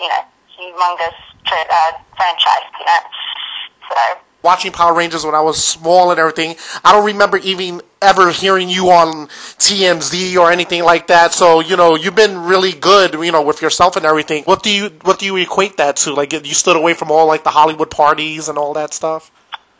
you 0.00 0.08
know, 0.08 0.22
humongous 0.56 1.16
tra- 1.44 1.68
uh, 1.68 1.92
franchise. 2.16 2.66
You 2.80 2.86
know, 2.88 3.00
so 3.92 4.00
watching 4.42 4.72
Power 4.72 4.94
Rangers 4.94 5.24
when 5.24 5.34
I 5.34 5.40
was 5.40 5.62
small 5.62 6.10
and 6.10 6.18
everything. 6.18 6.56
I 6.84 6.92
don't 6.92 7.04
remember 7.04 7.36
even 7.38 7.82
ever 8.02 8.30
hearing 8.30 8.68
you 8.68 8.90
on 8.90 9.28
TMZ 9.58 10.36
or 10.36 10.50
anything 10.50 10.82
like 10.84 11.06
that. 11.08 11.32
So 11.32 11.60
you 11.60 11.76
know, 11.76 11.94
you've 11.96 12.14
been 12.16 12.36
really 12.44 12.72
good, 12.72 13.14
you 13.14 13.32
know, 13.32 13.42
with 13.42 13.62
yourself 13.62 13.96
and 13.96 14.04
everything. 14.04 14.44
What 14.44 14.62
do 14.62 14.70
you 14.74 14.90
what 15.02 15.18
do 15.18 15.26
you 15.26 15.36
equate 15.36 15.76
that 15.78 15.96
to? 16.04 16.12
Like 16.14 16.32
you 16.32 16.54
stood 16.54 16.76
away 16.76 16.94
from 16.94 17.10
all 17.10 17.26
like 17.26 17.44
the 17.44 17.50
Hollywood 17.50 17.90
parties 17.90 18.48
and 18.48 18.58
all 18.58 18.74
that 18.74 18.92
stuff. 18.92 19.30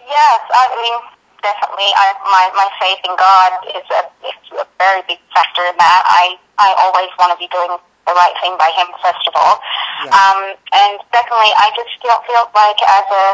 yes, 0.00 0.40
I 0.50 0.64
mean, 0.76 0.96
definitely, 1.42 1.90
I, 1.96 2.06
my 2.24 2.44
my 2.54 2.68
faith 2.80 3.00
in 3.04 3.14
God 3.16 3.50
is 3.76 3.86
a 3.90 4.02
is 4.28 4.60
a 4.60 4.66
very 4.78 5.02
big 5.08 5.18
factor 5.34 5.62
in 5.66 5.76
that. 5.78 6.02
I 6.06 6.38
I 6.58 6.70
always 6.86 7.10
want 7.18 7.32
to 7.34 7.38
be 7.38 7.48
doing 7.50 7.74
the 8.06 8.12
right 8.14 8.34
thing 8.42 8.54
by 8.58 8.70
Him 8.78 8.88
first 9.02 9.22
of 9.30 9.34
all, 9.38 9.60
Yeah. 10.04 10.10
um, 10.14 10.38
and 10.74 10.98
secondly, 11.14 11.50
I 11.54 11.70
just 11.74 11.90
feel 12.02 12.18
feel 12.26 12.46
like 12.54 12.78
as 12.82 13.06
a 13.10 13.26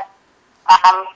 um, 0.68 1.07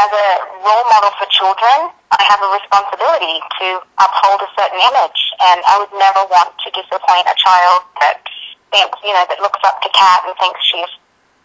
as 0.00 0.08
a 0.08 0.28
role 0.64 0.86
model 0.88 1.12
for 1.20 1.28
children, 1.28 1.92
I 2.08 2.22
have 2.24 2.40
a 2.40 2.50
responsibility 2.56 3.36
to 3.60 3.66
uphold 4.00 4.40
a 4.40 4.50
certain 4.56 4.80
image, 4.80 5.20
and 5.44 5.60
I 5.68 5.76
would 5.76 5.92
never 5.92 6.24
want 6.32 6.56
to 6.64 6.68
disappoint 6.72 7.28
a 7.28 7.36
child 7.36 7.84
that 8.00 8.24
thinks, 8.72 8.96
you 9.04 9.12
know, 9.12 9.24
that 9.28 9.38
looks 9.44 9.60
up 9.60 9.76
to 9.84 9.88
Kat 9.92 10.24
and 10.24 10.32
thinks 10.40 10.60
she's, 10.64 10.92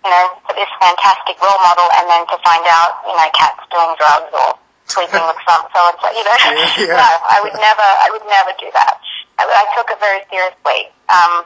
you 0.07 0.11
know, 0.11 0.25
this 0.55 0.71
fantastic 0.79 1.35
role 1.43 1.59
model, 1.59 1.89
and 1.99 2.07
then 2.07 2.23
to 2.31 2.37
find 2.47 2.63
out, 2.71 3.03
you 3.03 3.11
know, 3.11 3.27
Kat's 3.35 3.65
doing 3.67 3.91
drugs 3.99 4.31
or 4.31 4.55
sleeping 4.87 5.23
with 5.27 5.39
some 5.47 5.67
so 5.75 5.79
and 5.91 5.97
so, 5.99 6.07
you 6.15 6.23
know. 6.23 6.37
Yeah, 6.39 6.95
yeah. 6.95 7.01
no, 7.01 7.09
I 7.27 7.37
would 7.43 7.57
never, 7.59 7.87
I 8.07 8.07
would 8.15 8.25
never 8.31 8.55
do 8.55 8.71
that. 8.71 8.95
I, 9.35 9.43
I 9.51 9.63
took 9.75 9.91
it 9.91 9.99
very 9.99 10.23
seriously, 10.31 10.95
um, 11.11 11.43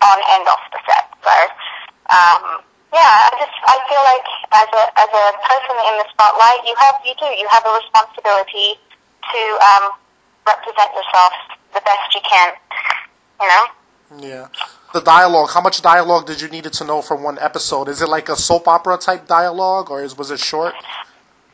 on 0.00 0.18
and 0.32 0.48
off 0.48 0.64
the 0.72 0.80
set. 0.88 1.12
So, 1.20 1.34
um, 2.08 2.64
yeah, 2.92 3.28
I 3.28 3.30
just 3.36 3.52
I 3.68 3.76
feel 3.84 4.00
like 4.00 4.28
as 4.64 4.68
a 4.72 4.84
as 5.14 5.34
a 5.34 5.40
person 5.40 5.76
in 5.88 5.94
the 5.98 6.06
spotlight, 6.12 6.60
you 6.66 6.74
have 6.76 6.96
you 7.04 7.14
do 7.18 7.26
you 7.36 7.48
have 7.48 7.64
a 7.64 7.72
responsibility 7.80 8.76
to 9.32 9.40
um, 9.72 9.92
represent 10.46 10.90
yourself 10.94 11.32
the 11.74 11.82
best 11.84 12.14
you 12.14 12.20
can. 12.24 12.52
You 13.40 13.48
know. 13.48 13.64
Yeah. 14.16 14.48
The 14.94 15.00
dialogue. 15.00 15.50
How 15.52 15.60
much 15.60 15.82
dialogue 15.82 16.26
did 16.26 16.40
you 16.40 16.48
needed 16.48 16.72
to 16.80 16.84
know 16.84 17.02
for 17.02 17.14
one 17.14 17.38
episode? 17.38 17.88
Is 17.88 18.00
it 18.00 18.08
like 18.08 18.28
a 18.28 18.36
soap 18.36 18.66
opera 18.66 18.96
type 18.96 19.28
dialogue, 19.28 19.90
or 19.90 20.02
is, 20.02 20.16
was 20.16 20.30
it 20.30 20.40
short? 20.40 20.72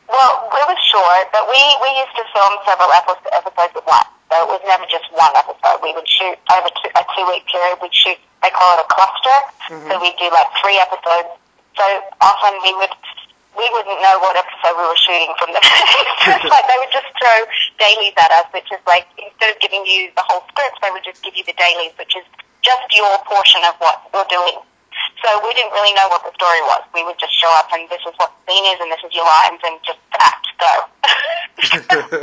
Well, 0.07 0.47
it 0.47 0.67
was 0.71 0.79
short, 0.87 1.27
but 1.35 1.43
we 1.51 1.59
we 1.83 1.89
used 1.99 2.15
to 2.15 2.23
film 2.31 2.53
several 2.63 2.91
episodes, 2.95 3.27
at 3.31 3.85
once. 3.85 4.07
So 4.31 4.35
it 4.41 4.47
was 4.47 4.61
never 4.65 4.85
just 4.87 5.11
one 5.11 5.35
episode. 5.35 5.83
We 5.83 5.93
would 5.93 6.07
shoot 6.07 6.39
over 6.51 6.69
two, 6.79 6.89
a 6.95 7.03
two 7.11 7.25
week 7.27 7.43
period. 7.51 7.77
We'd 7.81 7.93
shoot. 7.93 8.17
They 8.41 8.51
call 8.51 8.79
it 8.79 8.85
a 8.85 8.87
cluster. 8.87 9.37
So 9.67 9.99
we'd 9.99 10.15
do 10.17 10.29
like 10.31 10.47
three 10.63 10.79
episodes. 10.79 11.35
So 11.75 11.85
often 12.21 12.53
we 12.63 12.71
would 12.79 12.93
we 13.55 13.65
wouldn't 13.71 13.99
know 14.03 14.15
what 14.19 14.35
episode 14.35 14.75
we 14.75 14.85
were 14.85 14.99
shooting 14.99 15.31
from 15.39 15.51
the 15.55 15.61
like 16.51 16.65
they 16.67 16.79
would 16.79 16.91
just 16.91 17.07
throw 17.15 17.37
dailies 17.79 18.15
at 18.19 18.31
us, 18.31 18.47
which 18.51 18.67
is 18.71 18.79
like 18.87 19.07
instead 19.15 19.55
of 19.55 19.57
giving 19.63 19.83
you 19.87 20.11
the 20.15 20.23
whole 20.27 20.43
script, 20.51 20.79
they 20.83 20.91
would 20.91 21.03
just 21.03 21.23
give 21.23 21.35
you 21.35 21.43
the 21.47 21.55
dailies, 21.55 21.95
which 21.97 22.15
is 22.15 22.25
just 22.61 22.85
your 22.95 23.15
portion 23.25 23.63
of 23.67 23.75
what 23.79 24.03
you're 24.11 24.27
doing. 24.27 24.59
So 25.23 25.29
we 25.41 25.53
didn't 25.53 25.71
really 25.71 25.93
know 25.95 26.07
what 26.11 26.23
the 26.23 26.33
story 26.35 26.61
was. 26.69 26.83
We 26.93 27.03
would 27.05 27.17
just 27.17 27.33
show 27.33 27.49
up 27.59 27.71
and 27.73 27.87
this 27.89 28.01
is 28.03 28.13
what 28.17 28.31
the 28.33 28.39
scene 28.51 28.65
is 28.73 28.77
and 28.81 28.89
this 28.91 29.01
is 29.03 29.11
your 29.15 29.25
lines 29.25 29.61
and 29.63 29.75
just 29.85 30.01
act, 30.19 30.45
go. 30.59 30.73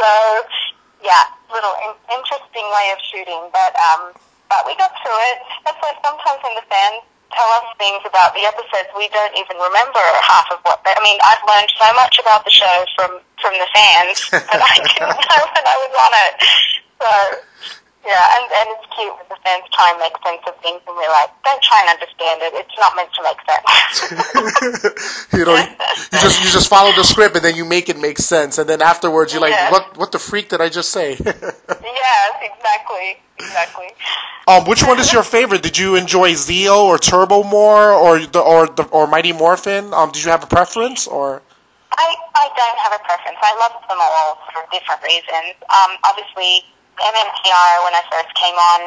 so, 0.00 0.10
yeah, 1.02 1.24
little 1.50 1.76
in- 1.86 2.02
interesting 2.12 2.66
way 2.66 2.86
of 2.92 3.00
shooting, 3.02 3.42
but 3.52 3.72
um, 3.78 4.12
but 4.48 4.62
we 4.66 4.76
got 4.78 4.94
through 5.02 5.18
it. 5.34 5.38
That's 5.64 5.78
why 5.82 5.94
sometimes 6.02 6.38
when 6.42 6.54
the 6.54 6.66
fans 6.70 7.02
tell 7.32 7.50
us 7.58 7.66
things 7.78 8.02
about 8.06 8.34
the 8.34 8.44
episodes, 8.46 8.90
we 8.94 9.08
don't 9.10 9.34
even 9.34 9.56
remember 9.58 10.02
half 10.22 10.46
of 10.52 10.60
what. 10.62 10.82
They, 10.84 10.94
I 10.94 11.02
mean, 11.02 11.18
I've 11.22 11.42
learned 11.46 11.70
so 11.74 11.88
much 11.94 12.18
about 12.20 12.44
the 12.44 12.54
show 12.54 12.84
from 12.94 13.20
from 13.40 13.54
the 13.58 13.68
fans 13.74 14.18
that 14.30 14.60
I 14.62 14.74
didn't 14.78 15.00
know 15.02 15.44
when 15.50 15.64
I 15.66 15.76
was 15.82 15.92
on 15.94 16.12
it. 16.22 16.34
So. 17.00 17.10
Yeah, 18.06 18.22
and, 18.38 18.44
and 18.54 18.66
it's 18.78 18.86
cute 18.94 19.10
when 19.18 19.26
the 19.28 19.34
fans 19.42 19.64
try 19.74 19.90
and 19.90 19.98
make 19.98 20.14
sense 20.22 20.38
of 20.46 20.54
things, 20.62 20.80
and 20.86 20.94
we're 20.96 21.10
like, 21.10 21.30
don't 21.42 21.60
try 21.60 21.82
and 21.82 21.90
understand 21.98 22.38
it. 22.40 22.54
It's 22.54 22.78
not 22.78 22.94
meant 22.94 23.10
to 23.18 23.22
make 23.26 23.40
sense. 23.42 25.32
you 25.34 25.44
know, 25.44 25.56
you 25.58 26.18
just 26.22 26.38
you 26.44 26.50
just 26.50 26.68
follow 26.68 26.92
the 26.94 27.02
script 27.02 27.34
and 27.34 27.44
then 27.44 27.56
you 27.56 27.64
make 27.64 27.88
it 27.88 27.98
make 27.98 28.18
sense, 28.18 28.58
and 28.58 28.68
then 28.68 28.80
afterwards 28.80 29.32
you're 29.32 29.42
like, 29.42 29.50
Yeah. 29.50 29.72
what 29.72 29.96
what 29.98 30.12
the 30.12 30.20
freak 30.20 30.48
did 30.50 30.60
I 30.60 30.68
just 30.68 30.90
say? 30.90 31.16
yes, 31.20 32.32
exactly, 32.42 33.18
exactly. 33.40 33.88
um, 34.46 34.64
which 34.66 34.84
one 34.84 35.00
is 35.00 35.12
your 35.12 35.24
favorite? 35.24 35.62
Did 35.64 35.76
you 35.76 35.96
enjoy 35.96 36.30
Zeo 36.32 36.84
or 36.84 36.98
Turbo 36.98 37.42
more, 37.42 37.90
or 37.90 38.20
the 38.20 38.38
or 38.40 38.68
the 38.68 38.84
or 38.92 39.08
Mighty 39.08 39.32
Morphin? 39.32 39.92
Um, 39.92 40.12
did 40.12 40.22
you 40.24 40.30
have 40.30 40.44
a 40.44 40.46
preference 40.46 41.08
or? 41.08 41.42
I, 41.98 42.14
I 42.36 42.46
don't 42.54 42.78
have 42.84 42.92
a 42.92 43.02
preference. 43.02 43.38
I 43.42 43.56
love 43.58 43.72
them 43.88 43.98
all 43.98 44.38
for 44.52 44.62
different 44.70 45.02
reasons. 45.02 45.56
Um, 45.64 45.96
obviously, 46.04 46.62
MMPR, 46.98 47.72
when 47.84 47.94
I 47.94 48.02
first 48.10 48.30
came 48.34 48.56
on, 48.56 48.80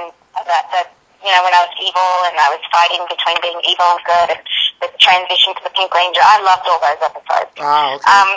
that, 0.46 0.66
that, 0.74 0.88
you 1.22 1.32
know, 1.32 1.42
when 1.44 1.54
I 1.54 1.62
was 1.68 1.74
evil 1.80 2.12
and 2.30 2.36
I 2.38 2.50
was 2.54 2.64
fighting 2.72 3.04
between 3.10 3.38
being 3.44 3.60
evil 3.66 3.88
and 3.98 4.02
good 4.06 4.28
and 4.38 4.42
the 4.82 4.90
transition 4.98 5.54
to 5.58 5.62
the 5.64 5.74
Pink 5.76 5.92
Ranger, 5.92 6.24
I 6.24 6.40
loved 6.42 6.66
all 6.66 6.80
those 6.80 7.02
episodes. 7.04 7.52
Ah, 7.60 7.96
okay. 7.96 8.08
Um, 8.08 8.30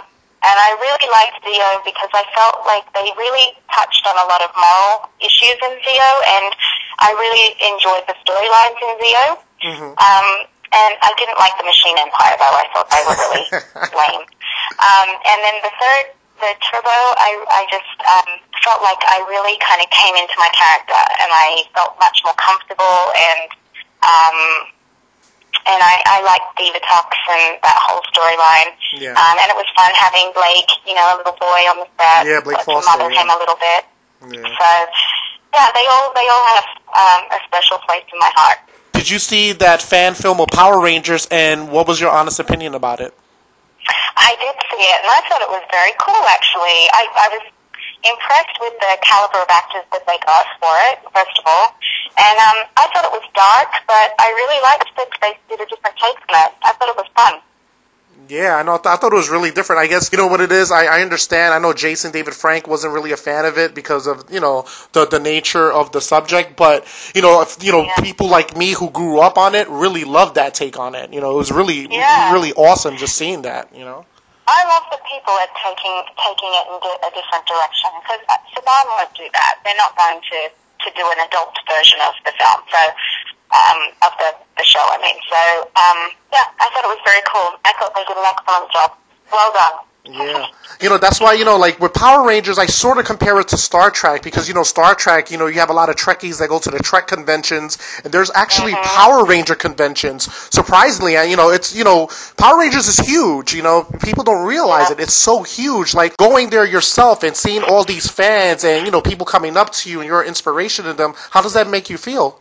and 0.42 0.56
I 0.58 0.74
really 0.82 1.06
liked 1.14 1.38
Zeo 1.46 1.70
because 1.86 2.10
I 2.10 2.26
felt 2.34 2.66
like 2.66 2.82
they 2.98 3.06
really 3.14 3.54
touched 3.70 4.02
on 4.10 4.18
a 4.18 4.26
lot 4.26 4.42
of 4.42 4.50
moral 4.58 5.06
issues 5.22 5.54
in 5.54 5.72
Zeo, 5.86 6.10
and 6.34 6.50
I 6.98 7.14
really 7.14 7.54
enjoyed 7.62 8.02
the 8.10 8.18
storylines 8.26 8.78
in 8.82 8.90
Zeo. 8.98 9.26
Um, 9.94 10.28
and 10.74 10.92
I 10.98 11.14
didn't 11.14 11.38
like 11.38 11.54
the 11.60 11.68
Machine 11.68 11.94
Empire, 11.94 12.34
though. 12.42 12.56
I 12.58 12.66
thought 12.74 12.88
they 12.90 13.04
were 13.06 13.14
really 13.14 13.46
lame. 14.02 14.24
Um, 14.82 15.08
and 15.14 15.38
then 15.46 15.56
the 15.62 15.72
third, 15.78 16.04
the 16.42 16.52
Turbo, 16.58 16.98
I, 17.22 17.30
I 17.46 17.62
just 17.70 17.94
um, 18.02 18.30
felt 18.66 18.82
like 18.82 18.98
I 19.06 19.22
really 19.30 19.54
kind 19.62 19.78
of 19.78 19.86
came 19.94 20.18
into 20.18 20.34
my 20.42 20.50
character, 20.50 20.98
and 21.22 21.30
I 21.30 21.62
felt 21.70 21.94
much 22.02 22.18
more 22.26 22.34
comfortable 22.34 23.14
and 23.14 23.46
um, 24.02 24.38
and 25.62 25.78
I, 25.78 26.02
I 26.06 26.18
liked 26.26 26.58
Diva 26.58 26.82
Divatox 26.82 27.14
and 27.30 27.62
that 27.62 27.78
whole 27.86 28.02
storyline. 28.10 28.74
Yeah. 28.98 29.14
Um, 29.14 29.38
and 29.38 29.46
it 29.46 29.54
was 29.54 29.68
fun 29.78 29.94
having 29.94 30.34
Blake, 30.34 30.70
you 30.86 30.94
know, 30.94 31.06
a 31.14 31.16
little 31.22 31.38
boy 31.38 31.62
on 31.70 31.78
the 31.78 31.88
set. 31.94 32.26
Yeah, 32.26 32.40
Blake 32.42 32.58
Foster, 32.66 32.82
mother 32.82 33.12
yeah. 33.12 33.22
him 33.22 33.30
a 33.30 33.38
little 33.38 33.54
bit. 33.54 33.86
Yeah. 34.26 34.48
So, 34.58 34.68
yeah, 35.54 35.70
they 35.70 35.86
all 35.86 36.10
they 36.18 36.26
all 36.26 36.44
have 36.58 36.66
um, 36.98 37.22
a 37.30 37.38
special 37.46 37.78
place 37.86 38.02
in 38.12 38.18
my 38.18 38.30
heart. 38.34 38.58
Did 38.92 39.10
you 39.10 39.18
see 39.18 39.52
that 39.52 39.82
fan 39.82 40.14
film 40.14 40.40
of 40.40 40.48
Power 40.48 40.80
Rangers, 40.80 41.26
and 41.30 41.70
what 41.70 41.86
was 41.86 42.00
your 42.00 42.10
honest 42.10 42.40
opinion 42.40 42.74
about 42.74 43.00
it? 43.00 43.14
I 44.16 44.36
did 44.38 44.54
see 44.70 44.82
it, 44.82 44.98
and 45.02 45.10
I 45.10 45.20
thought 45.26 45.42
it 45.42 45.52
was 45.52 45.64
very 45.70 45.94
cool. 45.98 46.22
Actually, 46.28 46.80
I, 46.92 47.02
I 47.16 47.28
was 47.38 47.44
impressed 48.02 48.56
with 48.58 48.74
the 48.78 48.92
caliber 49.02 49.42
of 49.42 49.50
actors 49.50 49.86
that 49.94 50.02
they 50.06 50.18
got 50.22 50.46
for 50.58 50.74
it. 50.90 51.02
First 51.14 51.34
of 51.38 51.44
all, 51.46 51.74
and 52.18 52.36
um, 52.38 52.58
I 52.76 52.86
thought 52.92 53.06
it 53.06 53.14
was 53.14 53.26
dark, 53.34 53.70
but 53.86 54.14
I 54.18 54.28
really 54.34 54.60
liked 54.62 54.90
that 54.96 55.10
they 55.22 55.32
did 55.48 55.60
a 55.62 55.68
different 55.70 55.96
take 55.96 56.18
on 56.30 56.46
it. 56.46 56.52
I 56.62 56.72
thought 56.76 56.90
it 56.90 56.98
was 56.98 57.10
fun. 57.14 57.40
Yeah, 58.28 58.56
I 58.56 58.62
know. 58.62 58.74
I 58.74 58.96
thought 58.96 59.12
it 59.12 59.16
was 59.16 59.28
really 59.28 59.50
different. 59.50 59.80
I 59.82 59.86
guess 59.88 60.10
you 60.10 60.16
know 60.16 60.26
what 60.28 60.40
it 60.40 60.52
is. 60.52 60.70
I, 60.70 60.86
I 60.86 61.02
understand. 61.02 61.52
I 61.52 61.58
know 61.58 61.72
Jason 61.74 62.12
David 62.12 62.34
Frank 62.34 62.66
wasn't 62.66 62.94
really 62.94 63.12
a 63.12 63.16
fan 63.16 63.44
of 63.44 63.58
it 63.58 63.74
because 63.74 64.06
of 64.06 64.24
you 64.30 64.40
know 64.40 64.64
the 64.92 65.06
the 65.06 65.18
nature 65.18 65.70
of 65.70 65.92
the 65.92 66.00
subject. 66.00 66.56
But 66.56 66.86
you 67.14 67.20
know, 67.20 67.42
if, 67.42 67.62
you 67.62 67.72
know, 67.72 67.82
Yeah. 67.84 67.96
people 68.00 68.28
like 68.28 68.56
me 68.56 68.72
who 68.72 68.88
grew 68.90 69.18
up 69.20 69.36
on 69.36 69.54
it 69.54 69.68
really 69.68 70.04
loved 70.04 70.36
that 70.36 70.54
take 70.54 70.78
on 70.78 70.94
it. 70.94 71.12
You 71.12 71.20
know, 71.20 71.32
it 71.32 71.36
was 71.36 71.52
really 71.52 71.88
Yeah. 71.90 72.32
really 72.32 72.52
awesome 72.54 72.96
just 72.96 73.16
seeing 73.16 73.42
that. 73.42 73.68
You 73.74 73.84
know. 73.84 74.06
I 74.48 74.64
love 74.64 74.84
that 74.90 75.02
people 75.04 75.32
are 75.34 75.52
taking 75.60 75.96
taking 76.16 76.50
it 76.56 76.64
in 76.72 76.78
di- 76.80 77.02
a 77.04 77.10
different 77.12 77.44
direction 77.46 77.90
because 78.00 78.22
uh, 78.32 78.36
Saban 78.54 78.84
won't 78.96 79.12
do 79.14 79.28
that. 79.32 79.58
They're 79.64 79.76
not 79.76 79.96
going 79.96 80.20
to 80.20 80.40
to 80.82 80.90
do 80.98 81.04
an 81.14 81.20
adult 81.30 81.54
version 81.70 82.00
of 82.02 82.14
the 82.26 82.32
film, 82.34 82.58
so 82.66 82.80
um, 83.52 83.80
of 84.02 84.12
the 84.18 84.30
the 84.58 84.64
show. 84.64 84.82
I 84.82 84.98
mean, 85.00 85.16
so 85.28 85.40
um, 85.76 86.00
yeah, 86.32 86.46
I 86.60 86.68
thought 86.72 86.84
it 86.84 86.92
was 86.92 87.02
very 87.04 87.22
cool. 87.28 87.50
I 87.64 87.72
thought 87.78 87.94
they 87.94 88.04
did 88.08 88.16
an 88.16 88.24
excellent 88.26 88.72
job. 88.72 88.90
Well 89.32 89.52
done. 89.52 89.78
Yeah. 90.04 90.46
You 90.80 90.88
know, 90.88 90.98
that's 90.98 91.20
why, 91.20 91.34
you 91.34 91.44
know, 91.44 91.56
like 91.56 91.78
with 91.78 91.94
Power 91.94 92.26
Rangers, 92.26 92.58
I 92.58 92.66
sort 92.66 92.98
of 92.98 93.04
compare 93.04 93.38
it 93.38 93.46
to 93.48 93.56
Star 93.56 93.88
Trek 93.88 94.22
because, 94.24 94.48
you 94.48 94.54
know, 94.54 94.64
Star 94.64 94.96
Trek, 94.96 95.30
you 95.30 95.38
know, 95.38 95.46
you 95.46 95.60
have 95.60 95.70
a 95.70 95.72
lot 95.72 95.88
of 95.88 95.94
Trekkies 95.94 96.40
that 96.40 96.48
go 96.48 96.58
to 96.58 96.70
the 96.70 96.80
Trek 96.80 97.06
conventions 97.06 97.78
and 98.02 98.12
there's 98.12 98.30
actually 98.34 98.72
Power 98.72 99.24
Ranger 99.24 99.54
conventions. 99.54 100.24
Surprisingly, 100.52 101.14
and, 101.16 101.30
you 101.30 101.36
know, 101.36 101.50
it's, 101.50 101.72
you 101.74 101.84
know, 101.84 102.08
Power 102.36 102.58
Rangers 102.58 102.88
is 102.88 102.98
huge, 102.98 103.54
you 103.54 103.62
know, 103.62 103.84
people 104.02 104.24
don't 104.24 104.44
realize 104.44 104.88
Yeah. 104.88 104.94
it. 104.94 105.00
It's 105.00 105.14
so 105.14 105.44
huge. 105.44 105.94
Like 105.94 106.16
going 106.16 106.50
there 106.50 106.66
yourself 106.66 107.22
and 107.22 107.36
seeing 107.36 107.62
all 107.62 107.84
these 107.84 108.10
fans 108.10 108.64
and, 108.64 108.84
you 108.84 108.90
know, 108.90 109.02
people 109.02 109.24
coming 109.24 109.56
up 109.56 109.70
to 109.70 109.90
you 109.90 110.00
and 110.00 110.08
you're 110.08 110.24
inspiration 110.24 110.84
to 110.86 110.94
them, 110.94 111.14
how 111.30 111.42
does 111.42 111.52
that 111.54 111.68
make 111.68 111.88
you 111.90 111.96
feel? 111.96 112.40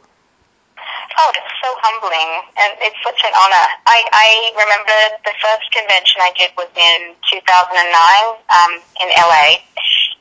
Oh, 1.17 1.29
it's 1.35 1.55
so 1.59 1.69
humbling, 1.83 2.31
and 2.55 2.71
it's 2.79 2.97
such 3.03 3.19
an 3.27 3.33
honor. 3.35 3.67
I, 3.83 3.99
I 4.15 4.29
remember 4.55 4.97
the 5.27 5.35
first 5.43 5.67
convention 5.75 6.23
I 6.23 6.31
did 6.39 6.55
was 6.55 6.71
in 6.71 7.13
2009 7.27 7.83
um, 7.83 8.71
in 9.03 9.07
LA, 9.19 9.59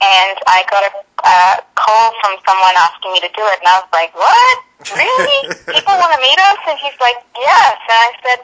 and 0.02 0.36
I 0.50 0.66
got 0.66 0.82
a 0.88 0.92
uh, 1.22 1.54
call 1.78 2.10
from 2.24 2.40
someone 2.42 2.74
asking 2.74 3.14
me 3.14 3.20
to 3.22 3.30
do 3.32 3.44
it, 3.54 3.62
and 3.62 3.68
I 3.70 3.76
was 3.84 3.90
like, 3.94 4.12
"What? 4.18 4.56
Really? 4.98 5.40
People 5.74 5.94
want 5.94 6.12
to 6.16 6.20
meet 6.20 6.40
us?" 6.42 6.60
And 6.66 6.76
he's 6.82 6.98
like, 6.98 7.22
"Yes." 7.38 7.76
And 7.86 8.00
I 8.00 8.10
said, 8.26 8.40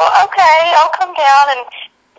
"Well, 0.00 0.12
okay, 0.30 0.58
I'll 0.80 0.94
come 0.96 1.12
down." 1.12 1.44
And 1.58 1.62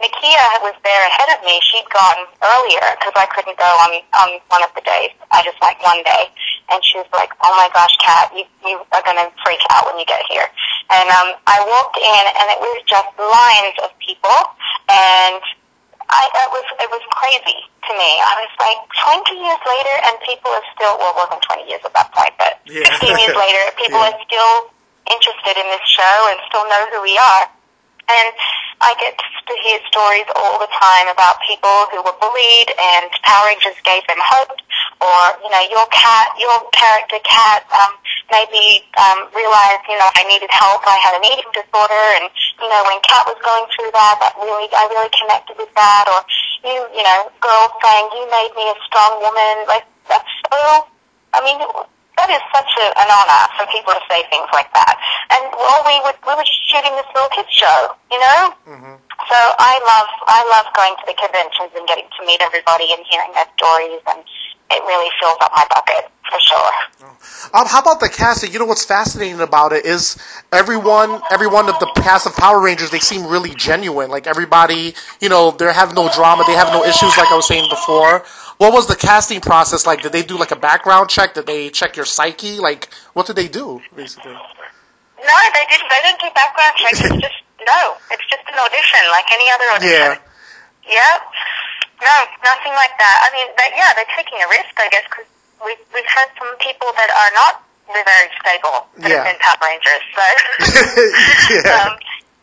Nakia 0.02 0.46
was 0.66 0.74
there 0.82 1.04
ahead 1.08 1.30
of 1.38 1.46
me. 1.46 1.62
She'd 1.62 1.90
gone 1.94 2.26
earlier 2.42 2.86
because 2.98 3.14
I 3.16 3.30
couldn't 3.30 3.58
go 3.58 3.70
on 3.86 3.92
on 4.18 4.30
one 4.50 4.64
of 4.66 4.74
the 4.74 4.82
days. 4.82 5.14
I 5.32 5.42
just 5.46 5.62
went 5.62 5.78
one 5.82 6.02
day, 6.04 6.30
and 6.72 6.80
she 6.84 6.98
was 6.98 7.08
like, 7.14 7.32
"Oh 7.44 7.54
my 7.60 7.70
gosh, 7.76 7.96
Kat, 8.00 8.32
you 8.36 8.46
you 8.64 8.80
are 8.92 9.04
gonna 9.04 9.30
freak 9.44 9.62
out 9.72 9.86
when 9.86 10.00
you 10.00 10.06
get 10.06 10.24
here." 10.32 10.48
And 10.90 11.08
um, 11.12 11.36
I 11.48 11.60
walked 11.68 11.98
in, 12.00 12.24
and 12.36 12.48
it 12.52 12.60
was 12.60 12.80
just 12.88 13.08
lines 13.20 13.78
of 13.84 13.92
people, 14.00 14.38
and 14.88 15.44
I 16.12 16.24
it 16.28 16.50
was 16.52 16.68
it 16.80 16.90
was 16.92 17.04
crazy 17.12 17.60
to 17.88 17.92
me. 17.96 18.12
I 18.24 18.34
was 18.44 18.52
like, 18.60 18.80
twenty 19.04 19.36
years 19.40 19.62
later, 19.68 19.96
and 20.08 20.14
people 20.24 20.52
are 20.52 20.66
still 20.76 20.96
well, 21.00 21.12
it 21.16 21.20
wasn't 21.28 21.42
twenty 21.44 21.66
years 21.68 21.84
at 21.84 21.94
that 21.96 22.12
point, 22.16 22.36
but 22.40 22.60
Yeah. 22.68 22.88
fifteen 22.88 23.16
years 23.20 23.36
later, 23.44 23.64
people 23.80 24.00
Yeah. 24.00 24.12
are 24.12 24.18
still 24.24 24.56
interested 25.12 25.56
in 25.60 25.68
this 25.72 25.86
show 25.88 26.18
and 26.32 26.40
still 26.48 26.64
know 26.68 26.84
who 26.92 27.00
we 27.04 27.16
are. 27.20 27.46
And 28.12 28.34
I 28.82 28.92
get 29.00 29.16
to 29.16 29.54
hear 29.64 29.80
stories 29.88 30.26
all 30.36 30.58
the 30.60 30.68
time 30.74 31.08
about 31.08 31.38
people 31.48 31.88
who 31.94 32.02
were 32.02 32.18
bullied 32.20 32.70
and 32.76 33.08
Power 33.24 33.48
Rangers 33.48 33.78
gave 33.86 34.04
them 34.08 34.18
hope, 34.20 34.58
or 35.02 35.22
you 35.42 35.50
know, 35.50 35.64
your 35.74 35.86
Kat, 35.90 36.30
your 36.38 36.54
character 36.72 37.18
Kat, 37.26 37.66
um, 37.74 37.98
maybe 38.30 38.86
um, 39.02 39.28
realized 39.34 39.84
you 39.90 39.98
know 39.98 40.10
I 40.14 40.24
needed 40.30 40.54
help. 40.54 40.86
I 40.86 41.02
had 41.02 41.18
an 41.18 41.26
eating 41.26 41.50
disorder, 41.52 42.06
and 42.22 42.30
you 42.62 42.70
know 42.70 42.82
when 42.86 43.02
Kat 43.02 43.26
was 43.26 43.42
going 43.42 43.66
through 43.74 43.92
that, 43.98 44.22
that 44.22 44.34
really 44.38 44.70
I 44.72 44.86
really 44.94 45.12
connected 45.12 45.58
with 45.58 45.74
that. 45.74 46.06
Or 46.06 46.22
you, 46.62 46.86
you 46.94 47.04
know, 47.04 47.34
girls 47.42 47.74
saying 47.82 48.06
you 48.14 48.30
made 48.30 48.54
me 48.54 48.70
a 48.70 48.78
strong 48.86 49.20
woman. 49.20 49.66
Like 49.66 49.86
that's 50.06 50.30
so. 50.54 50.86
I 51.34 51.40
mean, 51.48 51.64
that 52.22 52.30
is 52.30 52.44
such 52.54 52.70
a, 52.78 52.86
an 53.02 53.10
honor 53.10 53.44
for 53.58 53.66
people 53.74 53.96
to 53.98 54.04
say 54.06 54.22
things 54.30 54.46
like 54.54 54.70
that. 54.78 55.00
And 55.34 55.42
well, 55.58 55.82
we 55.88 55.98
were 56.06 56.14
we 56.28 56.34
were 56.38 56.46
shooting 56.46 56.94
this 56.94 57.10
little 57.18 57.32
kids 57.34 57.50
show, 57.50 57.98
you 58.14 58.20
know. 58.22 58.54
so 59.26 59.38
I 59.58 59.82
love 59.82 60.10
I 60.30 60.42
love 60.54 60.70
going 60.78 60.94
to 61.02 61.06
the 61.10 61.18
conventions 61.18 61.74
and 61.74 61.88
getting 61.90 62.06
to 62.06 62.22
meet 62.28 62.44
everybody 62.46 62.94
and 62.94 63.02
hearing 63.10 63.34
their 63.34 63.50
stories, 63.58 64.06
and 64.06 64.22
it 64.72 64.84
really 64.84 65.10
fills 65.20 65.38
up 65.42 65.52
my 65.56 65.66
bucket 65.70 66.12
for 66.32 66.40
sure. 66.40 67.12
Um, 67.54 67.68
how 67.68 67.82
about 67.82 68.00
the 68.00 68.10
casting? 68.10 68.54
You 68.54 68.60
know 68.60 68.66
what's 68.66 68.86
fascinating 68.86 69.42
about 69.42 69.74
it 69.74 69.86
is 69.86 70.18
everyone, 70.52 71.22
every 71.30 71.48
one 71.48 71.68
of 71.68 71.78
the 71.80 71.92
cast 71.96 72.26
of 72.26 72.36
Power 72.36 72.62
Rangers, 72.62 72.90
they 72.90 73.00
seem 73.00 73.26
really 73.28 73.54
genuine. 73.56 74.10
Like 74.10 74.28
everybody, 74.28 74.94
you 75.20 75.30
know, 75.30 75.52
they 75.52 75.72
have 75.74 75.94
no 75.94 76.10
drama, 76.14 76.44
they 76.48 76.54
have 76.54 76.70
no 76.70 76.84
issues, 76.86 77.18
like 77.18 77.32
I 77.32 77.36
was 77.36 77.48
saying 77.48 77.70
before. 77.70 78.24
What 78.58 78.74
was 78.74 78.88
the 78.88 78.96
casting 78.96 79.42
process 79.42 79.86
like? 79.86 80.04
Did 80.04 80.12
they 80.14 80.22
do 80.24 80.38
like 80.38 80.52
a 80.52 80.56
background 80.56 81.10
check? 81.10 81.34
Did 81.34 81.48
they 81.48 81.70
check 81.70 81.96
your 81.96 82.06
psyche? 82.06 82.60
Like, 82.60 82.94
what 83.14 83.26
did 83.26 83.36
they 83.36 83.48
do 83.48 83.82
basically? 83.96 84.34
No, 84.34 85.36
they 85.54 85.66
didn't. 85.70 85.90
They 85.90 86.02
didn't 86.04 86.22
do 86.22 86.30
background 86.34 86.76
checks. 86.78 87.02
It's 87.02 87.22
just 87.22 87.40
no. 87.66 87.98
It's 88.12 88.26
just 88.30 88.44
an 88.48 88.58
audition, 88.58 89.02
like 89.12 89.26
any 89.34 89.50
other 89.50 89.66
audition. 89.76 89.92
Yeah. 89.92 90.32
Yep. 90.88 91.22
No, 92.02 92.16
nothing 92.44 92.74
like 92.74 92.98
that. 92.98 93.18
I 93.24 93.30
mean, 93.34 93.48
they, 93.58 93.70
yeah, 93.78 93.94
they're 93.94 94.10
taking 94.18 94.42
a 94.42 94.50
risk, 94.50 94.74
I 94.82 94.90
guess, 94.90 95.06
because 95.06 95.30
we've 95.64 95.80
we've 95.94 96.10
had 96.10 96.28
some 96.38 96.50
people 96.58 96.90
that 96.98 97.10
are 97.14 97.32
not 97.38 97.54
very 97.94 98.30
stable 98.42 98.88
that 98.98 99.10
Yeah. 99.10 99.22
have 99.22 99.30
been 99.30 99.40
Power 99.40 99.62
Rangers. 99.62 100.04
So, 100.16 100.24
yeah. 101.62 101.86
um, 101.86 101.94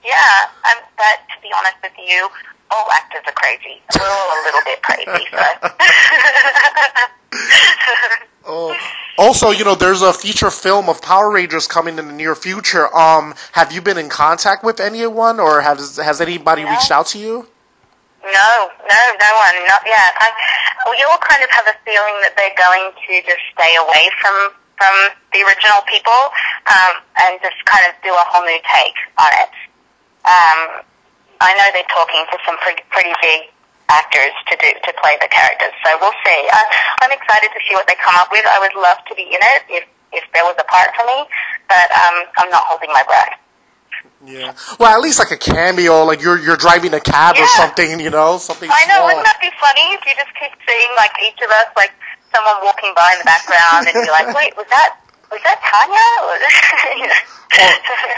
yeah. 0.06 0.46
Um, 0.70 0.78
but 0.96 1.18
to 1.34 1.36
be 1.42 1.50
honest 1.56 1.76
with 1.82 1.96
you, 1.98 2.28
all 2.70 2.86
actors 2.94 3.22
are 3.26 3.34
crazy. 3.34 3.82
We're 3.98 4.06
all 4.06 4.30
a 4.30 4.40
little 4.46 4.62
bit 4.64 4.78
crazy. 4.82 5.26
So. 5.32 5.42
Oh. 8.50 8.74
Also, 9.18 9.50
you 9.50 9.62
know, 9.62 9.74
there's 9.74 10.00
a 10.00 10.10
feature 10.12 10.50
film 10.50 10.88
of 10.88 11.02
Power 11.02 11.30
Rangers 11.30 11.66
coming 11.66 11.98
in 11.98 12.06
the 12.06 12.14
near 12.14 12.34
future. 12.34 12.88
Um, 12.96 13.34
have 13.52 13.72
you 13.72 13.82
been 13.82 13.98
in 13.98 14.08
contact 14.08 14.64
with 14.64 14.80
anyone, 14.80 15.38
or 15.38 15.60
has 15.60 15.96
has 15.96 16.20
anybody 16.22 16.64
reached 16.64 16.90
out 16.90 17.08
to 17.08 17.18
you? 17.18 17.46
No, 18.22 18.50
no, 18.82 19.02
no 19.14 19.30
one, 19.38 19.56
not 19.70 19.82
yet. 19.87 20.10
I, 20.18 20.28
we 20.90 20.98
all 21.06 21.22
kind 21.22 21.42
of 21.42 21.50
have 21.54 21.66
a 21.70 21.76
feeling 21.87 22.18
that 22.26 22.34
they're 22.34 22.58
going 22.58 22.90
to 22.90 23.12
just 23.22 23.42
stay 23.54 23.72
away 23.78 24.10
from 24.20 24.54
from 24.78 24.94
the 25.34 25.42
original 25.42 25.82
people 25.90 26.30
um, 26.70 27.02
and 27.26 27.42
just 27.42 27.58
kind 27.66 27.82
of 27.90 27.98
do 28.06 28.14
a 28.14 28.25
whole 28.30 28.46
new 28.46 28.62
take 28.62 28.94
on 29.18 29.30
it. 29.42 29.50
Um, 30.22 30.87
I 31.42 31.50
know 31.58 31.66
they're 31.75 31.90
talking 31.90 32.22
to 32.30 32.38
some 32.46 32.54
pretty, 32.62 32.87
pretty 32.94 33.10
big 33.18 33.50
actors 33.90 34.30
to 34.50 34.54
do 34.54 34.70
to 34.70 34.90
play 35.02 35.18
the 35.18 35.26
characters, 35.26 35.75
so 35.82 35.98
we'll 35.98 36.14
see. 36.22 36.40
I, 36.54 36.62
I'm 37.02 37.10
excited 37.10 37.50
to 37.50 37.60
see 37.66 37.75
what 37.75 37.90
they 37.90 37.98
come 37.98 38.14
up 38.14 38.30
with. 38.30 38.46
I 38.46 38.62
would 38.62 38.78
love 38.78 39.02
to 39.10 39.14
be 39.18 39.26
in 39.26 39.42
it 39.42 39.62
if 39.66 39.84
if 40.12 40.25
there 40.32 40.44
was 40.44 40.56
a 40.56 40.64
part 40.64 40.94
for 40.96 41.04
me, 41.04 41.26
but 41.68 41.88
um, 41.92 42.16
I'm 42.38 42.50
not 42.50 42.64
holding 42.64 42.88
my 42.94 43.02
breath. 43.04 43.37
Yeah. 44.25 44.54
Well, 44.80 44.90
at 44.90 45.00
least 45.00 45.18
like 45.18 45.30
a 45.30 45.37
cameo, 45.38 46.04
like 46.04 46.22
you're 46.22 46.38
you're 46.38 46.56
driving 46.56 46.92
a 46.94 47.00
cab 47.00 47.37
or 47.38 47.46
something, 47.46 48.00
you 48.00 48.10
know, 48.10 48.38
something. 48.38 48.68
I 48.70 48.84
know, 48.87 48.96
small. 48.96 49.06
wouldn't 49.06 49.25
that 49.25 49.38
be 49.40 49.50
funny 49.62 49.94
if 49.94 50.02
you 50.06 50.14
just 50.18 50.34
keep 50.34 50.50
seeing 50.66 50.90
like 50.96 51.12
each 51.22 51.38
of 51.38 51.50
us, 51.50 51.70
like 51.76 51.92
someone 52.34 52.58
walking 52.62 52.92
by 52.96 53.14
in 53.14 53.18
the 53.22 53.28
background, 53.30 53.87
and 53.87 53.94
you're 53.94 54.10
like, 54.10 54.34
wait, 54.34 54.56
was 54.56 54.66
that 54.70 54.98
was 55.30 55.40
that 55.44 55.60
Tanya? 55.62 56.02
You 56.98 57.06
know? 57.06 57.14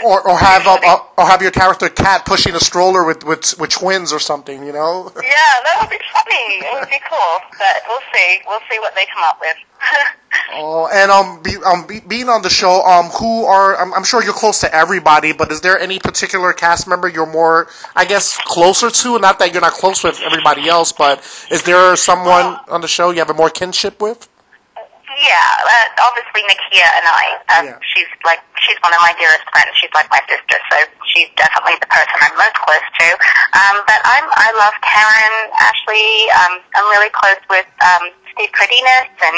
or 0.03 0.27
or 0.27 0.37
have 0.37 0.67
a, 0.67 0.75
uh, 0.85 0.97
or 1.17 1.25
have 1.25 1.41
your 1.41 1.51
character 1.51 1.87
Kat 1.87 2.25
pushing 2.25 2.53
a 2.53 2.59
stroller 2.59 3.05
with 3.05 3.23
with 3.23 3.57
with 3.59 3.69
twins 3.69 4.11
or 4.11 4.19
something, 4.19 4.65
you 4.65 4.73
know. 4.73 5.11
yeah, 5.15 5.53
that 5.63 5.77
would 5.79 5.89
be 5.89 6.01
funny. 6.11 6.65
It 6.65 6.73
would 6.73 6.89
be 6.89 6.99
cool, 7.09 7.39
but 7.57 7.81
we'll 7.87 8.03
see. 8.13 8.39
We'll 8.45 8.59
see 8.69 8.79
what 8.79 8.93
they 8.95 9.05
come 9.13 9.23
up 9.23 9.39
with. 9.39 9.55
Oh, 10.53 10.87
and 10.91 11.11
um, 11.11 11.41
be, 11.41 11.55
um, 11.65 11.87
be, 11.87 11.99
being 12.01 12.29
on 12.29 12.41
the 12.41 12.49
show, 12.49 12.83
um, 12.83 13.05
who 13.07 13.45
are 13.45 13.77
I'm, 13.77 13.93
I'm 13.93 14.03
sure 14.03 14.23
you're 14.23 14.33
close 14.33 14.59
to 14.61 14.73
everybody, 14.73 15.31
but 15.33 15.51
is 15.51 15.61
there 15.61 15.79
any 15.79 15.99
particular 15.99 16.53
cast 16.53 16.87
member 16.87 17.07
you're 17.07 17.31
more, 17.31 17.67
I 17.95 18.05
guess, 18.05 18.37
closer 18.37 18.89
to? 18.89 19.19
Not 19.19 19.39
that 19.39 19.53
you're 19.53 19.61
not 19.61 19.73
close 19.73 20.03
with 20.03 20.19
everybody 20.21 20.67
else, 20.67 20.91
but 20.91 21.19
is 21.49 21.63
there 21.63 21.95
someone 21.95 22.57
on 22.69 22.81
the 22.81 22.87
show 22.87 23.11
you 23.11 23.19
have 23.19 23.29
a 23.29 23.33
more 23.33 23.49
kinship 23.49 24.01
with? 24.01 24.27
Yeah, 25.11 25.27
uh, 25.67 26.07
obviously 26.07 26.41
Nakia 26.47 26.87
and 26.97 27.05
I. 27.05 27.25
Um, 27.53 27.65
Yeah. 27.67 27.79
She's 27.93 28.07
like 28.23 28.39
she's 28.63 28.79
one 28.81 28.93
of 28.95 29.01
my 29.03 29.13
dearest 29.19 29.43
friends. 29.51 29.69
She's 29.77 29.91
like 29.93 30.09
my 30.09 30.21
sister, 30.25 30.57
so 30.71 30.75
she's 31.13 31.27
definitely 31.35 31.77
the 31.83 31.91
person 31.91 32.15
I'm 32.23 32.35
most 32.39 32.55
close 32.63 32.81
to. 32.81 33.07
Um, 33.53 33.75
but 33.85 33.99
I'm 34.07 34.25
I 34.33 34.49
love 34.55 34.73
Karan, 34.81 35.33
Ashley. 35.59 36.09
Um, 36.41 36.53
I'm 36.73 36.87
really 36.95 37.11
close 37.11 37.41
with 37.51 37.67
um, 37.83 38.09
Steve 38.33 38.51
Cardenas 38.55 39.11
and 39.23 39.37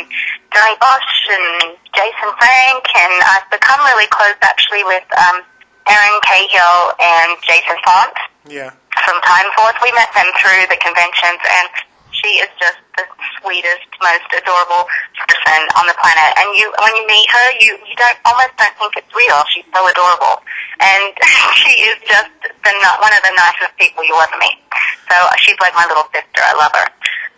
Johnny 0.53 0.77
Bosch 0.79 1.13
and 1.33 1.77
Jason 1.93 2.29
Frank, 2.37 2.83
and 2.93 3.13
I've 3.25 3.47
become 3.49 3.79
really 3.89 4.07
close 4.13 4.37
actually 4.41 4.83
with 4.85 5.05
um, 5.17 5.41
Erin 5.89 6.17
Cahill 6.23 6.93
and 7.01 7.29
Jason 7.41 7.77
Faunt 7.83 8.15
Yeah. 8.47 8.71
from 9.03 9.17
Time 9.25 9.49
Force. 9.57 9.77
We 9.81 9.91
met 9.97 10.09
them 10.13 10.29
through 10.39 10.69
the 10.69 10.77
conventions, 10.77 11.41
and 11.41 11.67
she 12.13 12.37
is 12.39 12.49
just 12.61 12.77
the 12.95 13.03
sweetest, 13.41 13.89
most 13.97 14.29
adorable 14.37 14.85
person 15.17 15.61
on 15.75 15.89
the 15.89 15.97
planet. 15.97 16.29
And 16.37 16.47
you, 16.55 16.69
when 16.77 16.93
you 16.95 17.03
meet 17.09 17.27
her, 17.33 17.47
you 17.59 17.71
you 17.89 17.95
don't 17.97 18.19
almost 18.29 18.53
don't 18.61 18.73
think 18.77 18.93
it's 19.01 19.11
real. 19.17 19.41
She's 19.51 19.65
so 19.73 19.81
adorable, 19.89 20.37
and 20.79 21.11
she 21.65 21.73
is 21.89 21.97
just 22.05 22.31
the 22.45 22.71
one 23.01 23.11
of 23.11 23.21
the 23.25 23.33
nicest 23.35 23.73
people 23.81 24.05
you'll 24.05 24.21
ever 24.21 24.37
meet. 24.39 24.61
So 25.09 25.17
she's 25.41 25.57
like 25.59 25.73
my 25.73 25.89
little 25.89 26.05
sister. 26.13 26.41
I 26.45 26.53
love 26.53 26.73
her. 26.77 26.87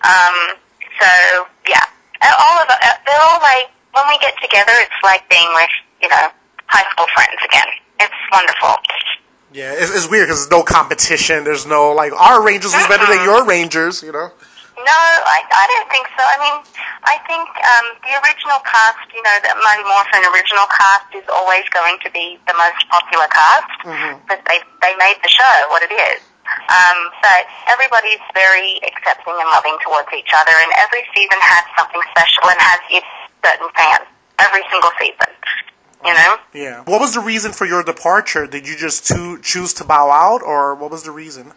Um, 0.06 0.38
so 1.00 1.10
yeah, 1.68 1.86
all 2.24 2.58
of 2.62 2.68
uh, 2.70 2.76
they're 3.06 3.22
all 3.22 3.42
like 3.42 3.70
when 3.94 4.08
we 4.08 4.18
get 4.20 4.36
together, 4.42 4.74
it's 4.84 5.02
like 5.04 5.28
being 5.30 5.48
with 5.54 5.74
you 6.02 6.10
know 6.10 6.28
high 6.68 6.86
school 6.92 7.08
friends 7.16 7.40
again. 7.44 7.70
It's 8.00 8.22
wonderful. 8.32 8.76
Yeah, 9.56 9.72
it's, 9.72 9.88
it's 9.96 10.10
weird 10.12 10.28
because 10.28 10.44
there's 10.44 10.52
no 10.52 10.64
competition. 10.64 11.44
There's 11.44 11.66
no 11.66 11.96
like 11.96 12.12
our 12.12 12.44
Rangers 12.44 12.74
is 12.74 12.88
better 12.88 13.08
than 13.08 13.24
your 13.24 13.46
Rangers, 13.46 14.04
you 14.04 14.12
know. 14.12 14.32
No, 14.76 15.02
I, 15.24 15.40
I 15.48 15.66
don't 15.72 15.88
think 15.88 16.04
so. 16.20 16.20
I 16.20 16.36
mean, 16.44 16.56
I 17.08 17.16
think 17.24 17.48
um, 17.48 17.86
the 18.04 18.12
original 18.20 18.60
cast, 18.68 19.08
you 19.16 19.24
know, 19.24 19.36
the 19.40 19.56
Mighty 19.64 19.88
Morphin 19.88 20.28
original 20.36 20.68
cast 20.68 21.08
is 21.16 21.24
always 21.32 21.64
going 21.72 21.96
to 22.04 22.12
be 22.12 22.36
the 22.44 22.54
most 22.60 22.84
popular 22.92 23.32
cast 23.32 23.72
because 24.28 24.44
they 24.44 24.60
they 24.84 24.94
made 25.00 25.16
the 25.24 25.32
show 25.32 25.56
what 25.72 25.88
it 25.88 25.96
is. 25.96 26.20
Um, 26.70 26.98
but 27.22 27.46
everybody's 27.68 28.24
very 28.34 28.82
accepting 28.84 29.36
and 29.38 29.50
loving 29.52 29.78
towards 29.84 30.10
each 30.18 30.32
other, 30.36 30.52
and 30.52 30.72
every 30.78 31.04
season 31.14 31.40
has 31.40 31.64
something 31.78 32.02
special 32.12 32.50
and 32.50 32.60
has 32.60 32.80
its 32.90 33.10
certain 33.44 33.70
fans. 33.76 34.08
Every 34.38 34.64
single 34.70 34.92
season, 35.00 35.32
you 36.04 36.14
know. 36.14 36.36
Yeah. 36.54 36.84
What 36.84 37.00
was 37.00 37.14
the 37.14 37.22
reason 37.22 37.54
for 37.54 37.66
your 37.66 37.84
departure? 37.84 38.48
Did 38.48 38.68
you 38.68 38.76
just 38.76 39.08
to, 39.08 39.40
choose 39.42 39.74
to 39.76 39.86
bow 39.86 40.12
out, 40.12 40.44
or 40.44 40.76
what 40.76 40.92
was 40.92 41.04
the 41.04 41.12
reason? 41.12 41.54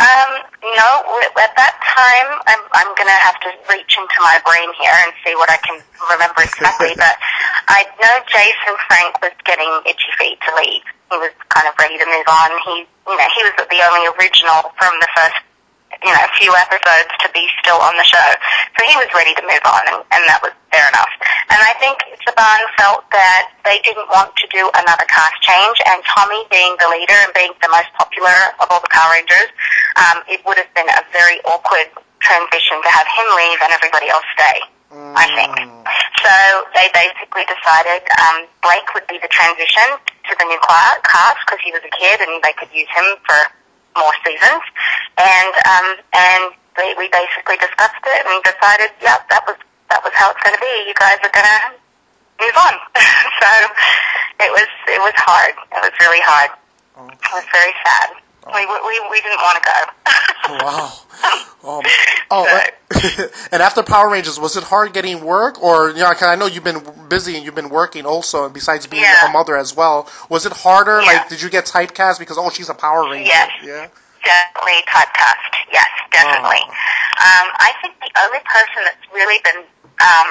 Um, 0.00 0.32
no, 0.64 0.88
at 1.36 1.52
that 1.60 1.76
time, 1.76 2.28
I'm, 2.48 2.64
I'm 2.72 2.90
going 2.96 3.12
to 3.12 3.20
have 3.20 3.36
to 3.44 3.52
reach 3.68 4.00
into 4.00 4.18
my 4.24 4.40
brain 4.48 4.72
here 4.80 4.96
and 5.04 5.12
see 5.20 5.36
what 5.36 5.52
I 5.52 5.60
can 5.60 5.76
remember 6.08 6.40
exactly. 6.40 6.96
but 7.04 7.20
I 7.68 7.84
know 8.00 8.24
Jason 8.24 8.74
Frank 8.88 9.20
was 9.20 9.36
getting 9.44 9.68
itchy 9.84 10.08
feet 10.16 10.40
to 10.40 10.50
leave. 10.56 10.88
He 11.12 11.16
was 11.20 11.36
kind 11.52 11.68
of 11.68 11.76
ready 11.76 12.00
to 12.00 12.06
move 12.08 12.28
on. 12.32 12.48
He, 12.64 12.88
you 13.10 13.16
know, 13.18 13.28
he 13.34 13.42
was 13.42 13.54
the 13.58 13.80
only 13.90 14.06
original 14.14 14.70
from 14.78 14.94
the 15.02 15.10
first, 15.18 15.42
you 16.06 16.14
know, 16.14 16.22
few 16.38 16.54
episodes 16.54 17.10
to 17.18 17.26
be 17.34 17.42
still 17.58 17.82
on 17.82 17.98
the 17.98 18.06
show. 18.06 18.28
So 18.78 18.86
he 18.86 18.94
was 18.94 19.10
ready 19.10 19.34
to 19.34 19.42
move 19.42 19.64
on, 19.66 19.82
and, 19.90 19.98
and 20.14 20.22
that 20.30 20.38
was 20.46 20.54
fair 20.70 20.86
enough. 20.86 21.10
And 21.50 21.58
I 21.58 21.74
think 21.82 21.98
Saban 22.22 22.62
felt 22.78 23.02
that 23.10 23.50
they 23.66 23.82
didn't 23.82 24.06
want 24.14 24.30
to 24.38 24.46
do 24.54 24.70
another 24.78 25.04
cast 25.10 25.34
change, 25.42 25.82
and 25.90 25.98
Tommy 26.06 26.46
being 26.54 26.78
the 26.78 26.86
leader 26.94 27.18
and 27.18 27.34
being 27.34 27.50
the 27.58 27.70
most 27.74 27.90
popular 27.98 28.54
of 28.62 28.70
all 28.70 28.78
the 28.78 28.92
Power 28.94 29.18
Rangers, 29.18 29.50
um, 29.98 30.22
it 30.30 30.38
would 30.46 30.56
have 30.56 30.70
been 30.78 30.88
a 30.88 31.02
very 31.10 31.42
awkward 31.50 31.90
transition 32.22 32.78
to 32.78 32.90
have 32.94 33.08
him 33.10 33.26
leave 33.34 33.58
and 33.66 33.74
everybody 33.74 34.06
else 34.06 34.24
stay. 34.38 34.62
I 34.90 35.26
think. 35.38 35.54
So 36.18 36.34
they 36.74 36.90
basically 36.90 37.46
decided 37.46 38.02
um, 38.26 38.50
Blake 38.58 38.90
would 38.94 39.06
be 39.06 39.22
the 39.22 39.30
transition 39.30 39.86
to 40.30 40.34
the 40.38 40.46
new 40.46 40.60
cla- 40.62 41.02
cast 41.02 41.42
because 41.44 41.60
he 41.66 41.74
was 41.74 41.82
a 41.82 41.92
kid 41.92 42.22
and 42.22 42.38
they 42.46 42.54
could 42.54 42.70
use 42.70 42.88
him 42.94 43.18
for 43.26 43.38
more 43.98 44.14
seasons. 44.22 44.62
And 45.18 45.54
um, 45.66 45.86
and 46.14 46.42
they, 46.78 46.94
we 46.94 47.10
basically 47.10 47.58
discussed 47.58 48.04
it 48.06 48.22
and 48.22 48.38
decided, 48.46 48.94
yeah, 49.02 49.18
that 49.28 49.42
was 49.44 49.58
that 49.90 50.00
was 50.06 50.14
how 50.14 50.30
it's 50.30 50.42
going 50.46 50.54
to 50.54 50.62
be. 50.62 50.74
You 50.86 50.94
guys 50.94 51.18
are 51.26 51.34
going 51.34 51.50
to 51.50 51.60
move 52.38 52.56
on. 52.56 52.74
so 53.42 53.50
it 54.46 54.50
was 54.54 54.70
it 54.94 55.00
was 55.02 55.16
hard. 55.18 55.54
It 55.74 55.82
was 55.82 55.94
really 55.98 56.22
hard. 56.22 56.54
It 57.10 57.32
was 57.34 57.46
very 57.50 57.74
sad. 57.82 58.19
We, 58.46 58.66
we 58.66 59.00
we 59.10 59.20
didn't 59.20 59.40
want 59.42 59.62
to 59.62 59.64
go. 59.68 60.64
Wow. 60.64 60.92
Um, 61.60 61.82
oh, 62.30 62.48
and 63.52 63.60
after 63.60 63.82
Power 63.82 64.08
Rangers, 64.08 64.40
was 64.40 64.56
it 64.56 64.64
hard 64.64 64.94
getting 64.94 65.20
work, 65.22 65.62
or 65.62 65.90
you 65.90 66.00
know, 66.00 66.08
'cause 66.16 66.22
I 66.32 66.34
know 66.34 66.46
you've 66.46 66.64
been 66.64 66.80
busy 67.10 67.36
and 67.36 67.44
you've 67.44 67.54
been 67.54 67.68
working 67.68 68.06
also, 68.06 68.46
and 68.46 68.54
besides 68.54 68.86
being 68.86 69.02
Yeah. 69.02 69.28
a 69.28 69.30
mother 69.30 69.58
as 69.58 69.76
well, 69.76 70.08
was 70.30 70.46
it 70.46 70.54
harder? 70.54 71.02
Yeah. 71.02 71.20
Like, 71.20 71.28
did 71.28 71.42
you 71.42 71.50
get 71.50 71.66
typecast 71.66 72.18
because 72.18 72.38
oh, 72.40 72.48
she's 72.48 72.70
a 72.70 72.74
Power 72.74 73.04
Ranger? 73.10 73.28
Yes. 73.28 73.50
Yeah. 73.62 73.88
Definitely 74.24 74.80
typecast. 74.88 75.52
Yes, 75.70 75.84
definitely. 76.10 76.64
Um, 76.64 77.46
I 77.60 77.72
think 77.84 77.92
the 78.00 78.08
only 78.24 78.40
person 78.40 78.80
that's 78.88 79.04
really 79.12 79.36
been 79.44 79.60
um, 80.00 80.30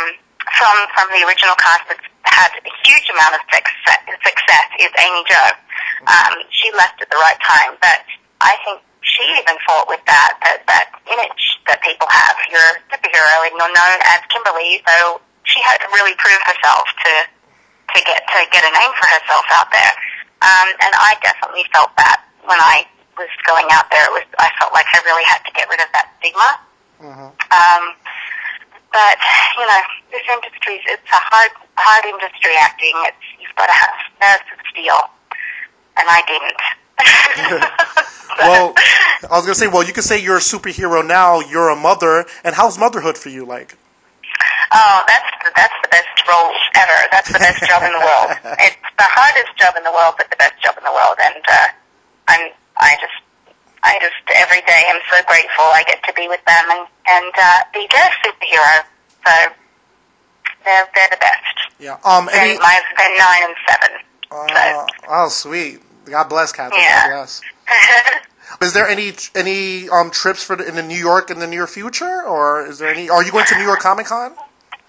from 0.58 0.76
from 0.98 1.08
the 1.13 1.22
original 1.30 1.54
cast 1.62 1.86
that's 1.93 2.02
had 2.26 2.50
a 2.58 2.74
huge 2.89 3.06
amount 3.13 3.36
of 3.38 3.41
success, 3.54 4.02
success 4.26 4.67
is 4.82 4.89
Amy 4.98 5.22
Jo. 5.30 5.41
Um, 6.07 6.33
she 6.51 6.71
left 6.75 7.01
at 7.01 7.09
the 7.09 7.19
right 7.19 7.39
time, 7.43 7.75
but 7.81 8.03
I 8.39 8.55
think 8.63 8.79
she 9.01 9.23
even 9.41 9.57
fought 9.67 9.88
with 9.91 10.03
that, 10.07 10.39
that, 10.43 10.63
that 10.67 10.88
image 11.09 11.43
that 11.67 11.81
people 11.83 12.07
have. 12.07 12.35
You're 12.47 12.71
a 12.71 12.79
superhero 12.91 13.47
and 13.47 13.53
you're 13.57 13.75
known 13.75 13.97
as 14.07 14.19
Kimberly, 14.31 14.79
so 14.85 15.19
she 15.43 15.59
had 15.65 15.81
to 15.83 15.88
really 15.91 16.15
prove 16.15 16.39
herself 16.45 16.88
to, 17.03 17.13
to 17.95 17.99
get, 18.05 18.23
to 18.23 18.38
get 18.53 18.63
a 18.63 18.71
name 18.71 18.93
for 18.95 19.07
herself 19.12 19.45
out 19.55 19.67
there. 19.75 19.93
Um, 20.39 20.67
and 20.79 20.93
I 20.95 21.19
definitely 21.19 21.67
felt 21.73 21.91
that 21.99 22.23
when 22.47 22.59
I 22.59 22.88
was 23.19 23.29
going 23.43 23.67
out 23.75 23.91
there. 23.91 24.07
It 24.07 24.15
was, 24.15 24.27
I 24.39 24.47
felt 24.55 24.71
like 24.71 24.88
I 24.95 25.03
really 25.03 25.27
had 25.27 25.43
to 25.43 25.51
get 25.51 25.67
rid 25.67 25.83
of 25.83 25.91
that 25.91 26.07
stigma. 26.17 26.49
Mm-hmm. 27.03 27.29
Um, 27.51 27.83
but 28.95 29.17
you 29.59 29.67
know, 29.67 29.83
this 30.09 30.23
industry 30.25 30.79
it's 30.88 31.12
a 31.12 31.21
hard, 31.29 31.51
hard 31.75 32.07
industry 32.07 32.55
acting. 32.63 32.95
It's 33.05 33.27
you've 33.38 33.53
got 33.59 33.67
to 33.67 33.75
have 33.75 33.95
nerves 34.23 34.47
of 34.55 34.59
steel, 34.71 34.99
and 35.99 36.07
I 36.09 36.21
didn't. 36.27 36.59
well, 38.39 38.73
I 39.29 39.35
was 39.35 39.45
gonna 39.45 39.55
say, 39.55 39.67
well, 39.67 39.83
you 39.83 39.93
can 39.93 40.03
say 40.03 40.21
you're 40.21 40.38
a 40.38 40.41
superhero 40.43 41.05
now. 41.05 41.39
You're 41.41 41.69
a 41.69 41.75
mother, 41.75 42.25
and 42.43 42.55
how's 42.55 42.77
motherhood 42.77 43.17
for 43.17 43.29
you 43.29 43.45
like? 43.45 43.77
Oh, 44.71 45.03
that's 45.07 45.31
the, 45.43 45.51
that's 45.55 45.73
the 45.81 45.89
best 45.89 46.13
role 46.29 46.51
ever. 46.77 46.97
That's 47.12 47.31
the 47.33 47.39
best 47.39 47.59
job 47.67 47.81
in 47.83 47.91
the 47.91 47.99
world. 48.05 48.29
It's 48.62 48.77
the 48.97 49.07
hardest 49.09 49.55
job 49.57 49.73
in 49.77 49.83
the 49.83 49.91
world, 49.91 50.15
but 50.17 50.29
the 50.29 50.35
best 50.38 50.53
job 50.62 50.75
in 50.77 50.83
the 50.83 50.91
world. 50.93 51.17
And 51.23 51.41
uh, 51.49 51.67
I'm 52.27 52.51
I 52.77 52.95
just 53.01 53.17
I 53.83 53.97
just 53.99 54.19
every 54.35 54.62
day 54.67 54.83
I'm 54.91 55.01
so 55.09 55.23
grateful 55.27 55.65
I 55.73 55.83
get 55.88 56.03
to 56.03 56.13
be 56.13 56.27
with 56.27 56.43
them 56.45 56.65
and 56.69 56.85
and 57.07 57.33
uh, 57.33 57.59
be 57.73 57.88
their 57.91 58.09
superhero. 58.21 58.83
So 59.25 59.33
they're 60.65 60.88
they're 60.95 61.09
the 61.12 61.17
best. 61.21 61.55
Yeah. 61.79 61.97
Um. 62.05 62.29
Any, 62.31 62.51
And 62.53 62.59
my 62.59 62.75
they're 62.97 63.17
nine 63.17 63.43
and 63.49 63.55
seven. 63.67 63.91
uh, 64.31 64.85
oh, 65.09 65.29
sweet. 65.29 65.81
God 66.10 66.30
bless, 66.30 66.52
Catherine. 66.52 66.82
Yeah. 66.82 67.10
God 67.10 67.15
bless. 67.15 67.41
Is 68.62 68.74
there 68.74 68.88
any 68.88 69.13
any 69.36 69.89
um 69.89 70.10
trips 70.10 70.43
for 70.43 70.56
the, 70.56 70.67
in 70.67 70.76
the 70.76 70.84
New 70.84 70.98
York 70.98 71.30
in 71.30 71.39
the 71.39 71.48
near 71.48 71.67
future, 71.67 72.24
or 72.26 72.65
is 72.65 72.80
there 72.80 72.89
any? 72.89 73.10
Are 73.10 73.24
you 73.24 73.32
going 73.32 73.45
to 73.45 73.56
New 73.56 73.63
York 73.63 73.80
Comic 73.80 74.08
Con? 74.08 74.34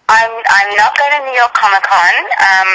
I'm 0.09 0.33
I'm 0.49 0.71
not 0.77 0.97
going 0.97 1.13
to 1.13 1.23
New 1.29 1.37
York 1.37 1.55
Comic 1.55 1.85
Con. 1.85 2.15
Um, 2.41 2.71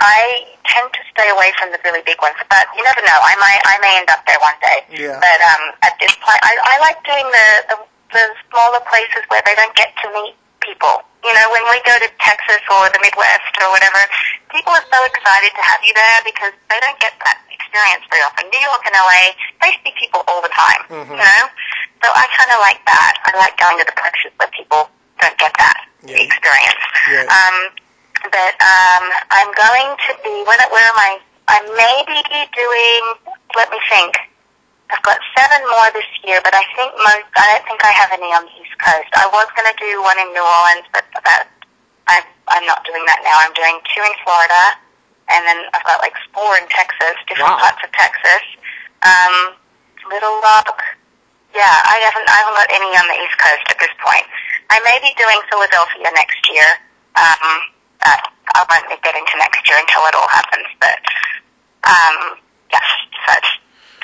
I 0.00 0.48
tend 0.64 0.88
to 0.90 1.02
stay 1.12 1.28
away 1.28 1.52
from 1.60 1.70
the 1.70 1.78
really 1.84 2.00
big 2.08 2.16
ones, 2.24 2.34
but 2.48 2.66
you 2.72 2.82
never 2.82 3.04
know. 3.04 3.20
I 3.20 3.36
might 3.36 3.60
I 3.68 3.76
may 3.84 3.94
end 4.00 4.08
up 4.08 4.24
there 4.26 4.40
one 4.40 4.56
day. 4.64 5.04
Yeah. 5.04 5.20
But 5.20 5.38
um, 5.44 5.76
at 5.84 5.94
this 6.00 6.16
point, 6.18 6.40
I, 6.40 6.56
I 6.56 6.74
like 6.80 6.98
doing 7.04 7.28
the, 7.28 7.48
the 7.68 7.76
the 8.16 8.22
smaller 8.48 8.82
places 8.88 9.22
where 9.28 9.44
they 9.44 9.54
don't 9.54 9.76
get 9.76 9.92
to 10.02 10.08
meet 10.10 10.34
people. 10.64 11.04
You 11.20 11.36
know, 11.36 11.46
when 11.52 11.62
we 11.68 11.78
go 11.84 11.94
to 12.00 12.08
Texas 12.16 12.64
or 12.72 12.88
the 12.90 13.00
Midwest 13.04 13.54
or 13.60 13.68
whatever, 13.70 14.00
people 14.48 14.72
are 14.72 14.86
so 14.88 14.98
excited 15.04 15.52
to 15.52 15.62
have 15.62 15.80
you 15.84 15.92
there 15.92 16.18
because 16.24 16.54
they 16.72 16.80
don't 16.80 16.98
get 16.98 17.12
that 17.28 17.44
experience 17.70 18.02
very 18.10 18.22
often. 18.26 18.50
New 18.50 18.58
York 18.66 18.82
and 18.82 18.94
LA, 18.98 19.22
they 19.62 19.70
see 19.86 19.94
people 19.94 20.26
all 20.26 20.42
the 20.42 20.50
time. 20.50 20.82
Mhm. 20.90 21.14
You 21.14 21.22
know, 21.22 21.42
so 22.02 22.10
I 22.10 22.26
kind 22.34 22.50
of 22.50 22.58
like 22.58 22.82
that. 22.86 23.12
I 23.30 23.38
like 23.38 23.54
going 23.62 23.78
to 23.78 23.86
the 23.86 23.94
places 23.94 24.34
where 24.42 24.50
people 24.50 24.90
don't 25.22 25.38
get 25.38 25.54
that 25.58 25.86
Yeah. 26.02 26.18
experience. 26.18 26.82
Yeah. 27.08 27.30
Um, 27.30 27.56
but 28.26 28.54
um, 28.58 29.04
I'm 29.30 29.50
going 29.54 29.88
to 29.96 30.10
be. 30.26 30.34
When, 30.44 30.58
where 30.74 30.86
am 30.90 30.98
I? 30.98 31.20
I 31.48 31.58
may 31.78 31.96
be 32.10 32.20
doing. 32.52 33.02
Let 33.54 33.70
me 33.70 33.78
think. 33.88 34.18
I've 34.90 35.02
got 35.06 35.18
seven 35.38 35.62
more 35.70 35.88
this 35.94 36.08
year, 36.26 36.40
but 36.42 36.52
I 36.52 36.64
think 36.74 36.90
most. 36.98 37.30
I 37.38 37.54
don't 37.54 37.64
think 37.70 37.84
I 37.86 37.92
have 37.94 38.10
any 38.12 38.26
on 38.34 38.42
the 38.44 38.54
East 38.60 38.74
Coast. 38.82 39.08
I 39.14 39.26
was 39.30 39.46
going 39.54 39.70
to 39.70 39.76
do 39.78 40.02
one 40.02 40.18
in 40.18 40.28
New 40.34 40.42
Orleans, 40.42 40.86
but 40.92 41.04
that 41.24 41.46
I'm 42.08 42.24
I'm 42.48 42.66
not 42.66 42.82
doing 42.84 43.04
that 43.06 43.22
now. 43.22 43.38
I'm 43.38 43.54
doing 43.54 43.78
two 43.94 44.02
in 44.02 44.14
Florida, 44.26 44.62
and 45.32 45.42
then 45.46 45.58
I've 45.72 45.84
got 45.86 46.00
like 46.02 46.14
four 46.34 46.56
in 46.58 46.66
Texas, 46.68 47.16
different 47.26 47.50
Wow. 47.54 47.62
parts 47.64 47.80
of 47.84 47.90
Texas. 47.92 48.44
Um, 49.02 49.54
Little 50.10 50.40
Rock. 50.42 50.74
Yeah, 51.54 51.66
I 51.66 51.96
haven't 52.06 52.28
I 52.30 52.36
haven't 52.42 52.56
got 52.58 52.70
any 52.70 52.90
on 52.98 53.06
the 53.10 53.16
East 53.22 53.38
Coast 53.38 53.66
at 53.70 53.78
this 53.78 53.94
point. 54.02 54.26
I 54.70 54.78
may 54.86 54.98
be 55.02 55.10
doing 55.18 55.38
Philadelphia 55.50 56.10
next 56.14 56.42
year. 56.50 56.68
Um, 57.18 57.70
but 58.00 58.22
I 58.54 58.64
won't 58.70 59.02
get 59.02 59.14
into 59.14 59.34
next 59.38 59.62
year 59.68 59.78
until 59.78 60.02
it 60.08 60.14
all 60.14 60.30
happens. 60.30 60.66
But 60.80 60.98
um, 61.86 62.38
yes, 62.72 62.86
so 63.26 63.30
it's 63.36 63.52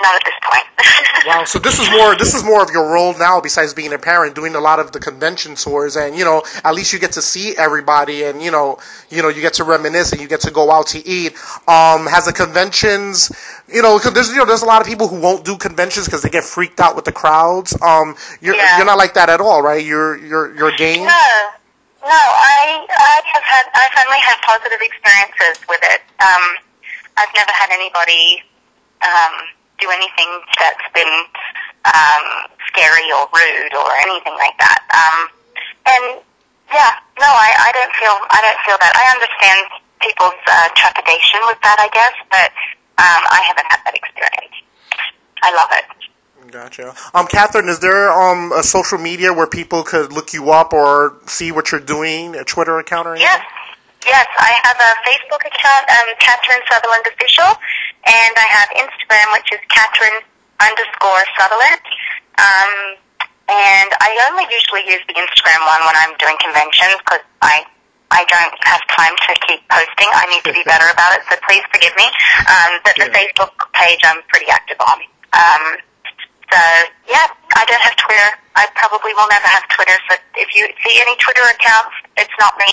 not 0.03 0.15
at 0.17 0.25
this 0.27 0.39
point. 0.43 0.67
Wow. 1.27 1.45
So 1.45 1.59
this 1.59 1.79
is 1.81 1.91
more 1.91 2.15
this 2.17 2.35
is 2.35 2.45
more 2.45 2.63
of 2.63 2.71
your 2.71 2.93
role 2.93 3.15
now, 3.19 3.41
besides 3.41 3.75
being 3.75 3.93
a 3.93 3.99
parent, 3.99 4.35
doing 4.35 4.55
a 4.55 4.61
lot 4.61 4.79
of 4.79 4.93
the 4.93 5.01
convention 5.01 5.55
tours, 5.57 5.97
and 5.97 6.17
you 6.17 6.25
know, 6.25 6.43
at 6.65 6.75
least 6.75 6.93
you 6.93 6.99
get 6.99 7.13
to 7.13 7.23
see 7.23 7.57
everybody, 7.57 8.23
and 8.25 8.41
you 8.43 8.51
know, 8.51 8.79
you 9.11 9.23
know, 9.23 9.29
you 9.29 9.41
get 9.41 9.55
to 9.55 9.65
reminisce 9.65 10.13
and 10.13 10.21
you 10.21 10.29
get 10.29 10.41
to 10.43 10.51
go 10.51 10.71
out 10.71 10.89
to 10.89 11.07
eat. 11.07 11.33
Um, 11.67 12.07
has 12.07 12.27
the 12.27 12.33
conventions, 12.33 13.33
you 13.69 13.83
know, 13.83 13.99
'cause 13.99 14.13
there's 14.13 14.31
you 14.31 14.37
know, 14.37 14.45
there's 14.45 14.63
a 14.63 14.67
lot 14.67 14.81
of 14.81 14.87
people 14.87 15.09
who 15.09 15.17
won't 15.17 15.45
do 15.45 15.57
conventions 15.57 16.07
because 16.07 16.23
they 16.23 16.31
get 16.31 16.45
freaked 16.45 16.81
out 16.81 16.95
with 16.95 17.05
the 17.05 17.13
crowds. 17.13 17.77
Um, 17.83 18.17
you're 18.41 18.55
Yeah. 18.55 18.77
you're 18.77 18.87
not 18.87 18.99
like 18.99 19.15
that 19.15 19.29
at 19.29 19.41
all, 19.41 19.63
right? 19.63 19.85
You're 19.85 20.17
you're 20.17 20.55
you're 20.55 20.73
game. 20.73 21.05
No, 21.05 21.27
no. 22.05 22.11
I 22.13 22.87
I 22.89 23.21
have 23.33 23.43
had 23.43 23.65
I've 23.75 24.07
only 24.07 24.21
had 24.21 24.37
positive 24.43 24.81
experiences 24.81 25.65
with 25.69 25.81
it. 25.83 26.03
Um, 26.21 26.57
I've 27.17 27.35
never 27.35 27.51
had 27.53 27.71
anybody 27.73 28.45
um, 29.03 29.33
do 29.79 29.87
anything 29.93 30.31
that's 30.59 30.87
been 30.95 31.15
um, 31.87 32.25
scary 32.73 33.07
or 33.13 33.29
rude 33.31 33.75
or 33.75 33.91
anything 34.03 34.35
like 34.41 34.57
that. 34.59 34.81
Um, 34.91 35.19
and 35.87 36.05
yeah, 36.73 36.99
no, 37.21 37.31
I, 37.31 37.51
I 37.57 37.71
don't 37.73 37.95
feel 37.95 38.17
I 38.31 38.41
don't 38.43 38.61
feel 38.67 38.79
that. 38.81 38.93
I 38.97 39.05
understand 39.15 39.61
people's 40.03 40.41
uh, 40.47 40.69
trepidation 40.75 41.41
with 41.47 41.61
that, 41.63 41.79
I 41.79 41.89
guess, 41.95 42.17
but 42.31 42.51
um, 42.99 43.23
I 43.31 43.41
haven't 43.47 43.67
had 43.71 43.81
that 43.87 43.95
experience. 43.95 44.57
I 45.43 45.55
love 45.55 45.71
it. 45.73 45.87
Gotcha. 46.51 46.95
Um, 47.15 47.27
Catherine, 47.27 47.69
is 47.69 47.81
there 47.81 48.11
um 48.11 48.53
a 48.53 48.63
social 48.63 48.99
media 48.99 49.33
where 49.33 49.47
people 49.47 49.83
could 49.83 50.13
look 50.13 50.33
you 50.33 50.51
up 50.51 50.73
or 50.73 51.19
see 51.27 51.53
what 51.53 51.73
you're 51.73 51.81
doing, 51.81 52.35
a 52.37 52.45
Twitter 52.45 52.79
account 52.79 53.07
or 53.07 53.15
anything? 53.15 53.27
Yes, 53.27 53.43
yes. 54.07 54.27
I 54.39 54.55
have 54.63 54.79
a 54.79 54.93
Facebook 55.03 55.43
account, 55.47 55.91
um, 55.91 56.15
Catherine 56.19 56.63
Sutherland 56.71 57.05
Official, 57.13 57.51
and 58.07 58.33
I 58.39 58.47
have 58.49 58.69
Instagram, 58.79 59.27
which 59.35 59.51
is 59.53 59.61
Catherine 59.69 60.23
underscore 60.63 61.23
Sutherland. 61.37 61.83
Um, 62.39 62.73
and 63.47 63.91
I 64.03 64.11
only 64.31 64.47
usually 64.51 64.87
use 64.91 65.03
the 65.07 65.15
Instagram 65.15 65.63
one 65.67 65.83
when 65.87 65.97
I'm 65.99 66.15
doing 66.19 66.35
conventions 66.43 66.99
because 67.05 67.23
I 67.43 67.67
I 68.11 68.23
don't 68.31 68.55
have 68.63 68.83
time 68.95 69.15
to 69.27 69.33
keep 69.51 69.67
posting. 69.67 70.07
I 70.15 70.31
need 70.31 70.43
to 70.47 70.55
be 70.55 70.63
better 70.63 70.87
about 70.95 71.19
it, 71.19 71.27
so 71.27 71.35
please 71.43 71.63
forgive 71.75 71.91
me. 71.99 72.07
Um, 72.47 72.79
but 72.87 72.95
the 72.95 73.11
Yeah. 73.11 73.19
Facebook 73.19 73.51
page 73.75 73.99
I'm 74.07 74.23
pretty 74.31 74.47
active 74.47 74.79
on. 74.79 74.99
Um, 75.35 75.65
so 76.51 76.61
yeah, 77.11 77.27
I 77.59 77.67
don't 77.67 77.83
have 77.83 77.97
Twitter. 77.99 78.31
I 78.55 78.71
probably 78.79 79.11
will 79.15 79.27
never 79.27 79.47
have 79.51 79.67
Twitter. 79.75 79.99
So 80.11 80.15
if 80.39 80.55
you 80.55 80.71
see 80.87 81.03
any 81.03 81.15
Twitter 81.19 81.43
accounts, 81.51 81.95
it's 82.17 82.35
not 82.39 82.55
me. 82.63 82.71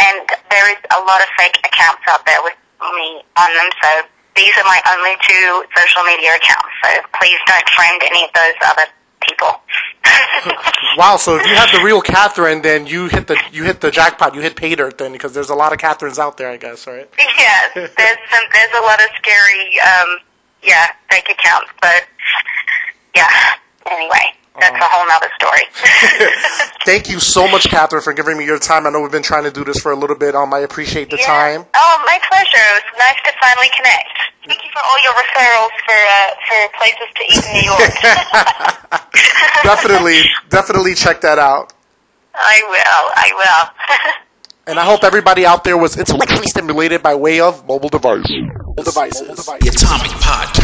And 0.00 0.24
there 0.50 0.68
is 0.72 0.80
a 0.96 1.00
lot 1.04 1.20
of 1.20 1.28
fake 1.36 1.60
accounts 1.64 2.02
out 2.08 2.24
there 2.24 2.40
with 2.42 2.56
me 2.96 3.20
on 3.36 3.48
them. 3.52 3.68
So 3.80 3.88
these 4.36 4.52
are 4.56 4.64
my 4.64 4.80
only 4.90 5.14
two 5.28 5.64
social 5.76 6.02
media 6.04 6.36
accounts. 6.36 6.72
So 6.84 6.88
please 7.18 7.38
don't 7.46 7.68
friend 7.76 8.00
any 8.04 8.24
of 8.24 8.30
those 8.34 8.56
other 8.64 8.86
people. 9.20 9.60
Wow, 10.98 11.16
so 11.16 11.36
if 11.36 11.46
you 11.46 11.54
have 11.54 11.70
the 11.72 11.80
real 11.82 12.02
Catherine, 12.02 12.60
then 12.60 12.86
you 12.86 13.06
hit 13.08 13.26
the 13.26 13.40
you 13.50 13.64
hit 13.64 13.80
the 13.80 13.90
jackpot. 13.90 14.34
You 14.34 14.42
hit 14.42 14.56
pay 14.56 14.74
dirt 14.74 14.98
then, 14.98 15.12
because 15.12 15.32
there's 15.32 15.48
a 15.48 15.54
lot 15.54 15.72
of 15.72 15.78
Catherines 15.78 16.18
out 16.18 16.36
there, 16.36 16.50
I 16.50 16.58
guess, 16.58 16.86
right? 16.86 17.08
yes, 17.18 17.72
there's 17.74 18.18
some, 18.30 18.44
there's 18.52 18.72
a 18.76 18.82
lot 18.82 19.00
of 19.00 19.08
scary, 19.16 19.80
um, 19.80 20.18
yeah, 20.62 20.88
fake 21.08 21.28
accounts. 21.30 21.70
But 21.80 22.04
yeah, 23.16 23.54
anyway, 23.90 24.34
that's 24.58 24.76
a 24.76 24.88
whole 24.88 25.06
nother 25.08 25.30
story. 25.36 25.64
Thank 26.84 27.08
you 27.08 27.20
so 27.20 27.48
much, 27.48 27.64
Catherine, 27.70 28.02
for 28.02 28.12
giving 28.12 28.36
me 28.36 28.44
your 28.44 28.58
time. 28.58 28.86
I 28.86 28.90
know 28.90 29.00
we've 29.00 29.10
been 29.12 29.22
trying 29.22 29.44
to 29.44 29.50
do 29.50 29.64
this 29.64 29.80
for 29.80 29.92
a 29.92 29.96
little 29.96 30.16
bit. 30.16 30.34
Um, 30.34 30.52
I 30.52 30.60
appreciate 30.60 31.10
the 31.10 31.16
Yeah. 31.18 31.26
time. 31.26 31.66
Oh, 31.74 32.02
my 32.04 32.18
pleasure. 32.28 32.58
It 32.58 32.84
was 32.84 32.98
nice 32.98 33.16
to 33.24 33.32
finally 33.40 33.70
connect. 33.76 34.08
Thank 34.46 34.62
you 34.64 34.70
for 34.72 34.82
all 34.84 34.98
your 35.02 35.12
referrals 35.14 35.70
for 35.86 35.94
uh, 35.94 36.30
for 36.48 36.58
places 36.78 37.08
to 37.14 37.22
eat 37.30 37.44
in 37.46 37.52
New 37.54 37.66
York. 37.70 37.92
definitely, 39.62 40.20
definitely 40.48 40.94
check 40.94 41.20
that 41.22 41.38
out. 41.38 41.72
I 42.34 42.60
will. 42.68 43.10
I 43.14 43.30
will. 43.36 44.18
And 44.66 44.78
I 44.78 44.84
hope 44.84 45.02
everybody 45.04 45.44
out 45.44 45.64
there 45.64 45.76
was 45.76 45.98
intellectually 45.98 46.46
stimulated 46.46 47.02
by 47.02 47.14
way 47.14 47.40
of 47.40 47.66
mobile 47.66 47.88
device. 47.88 48.24
Mobile 48.30 48.84
devices. 48.84 49.44
The 49.46 49.68
Atomic 49.68 50.10
Podcast. 50.22 50.61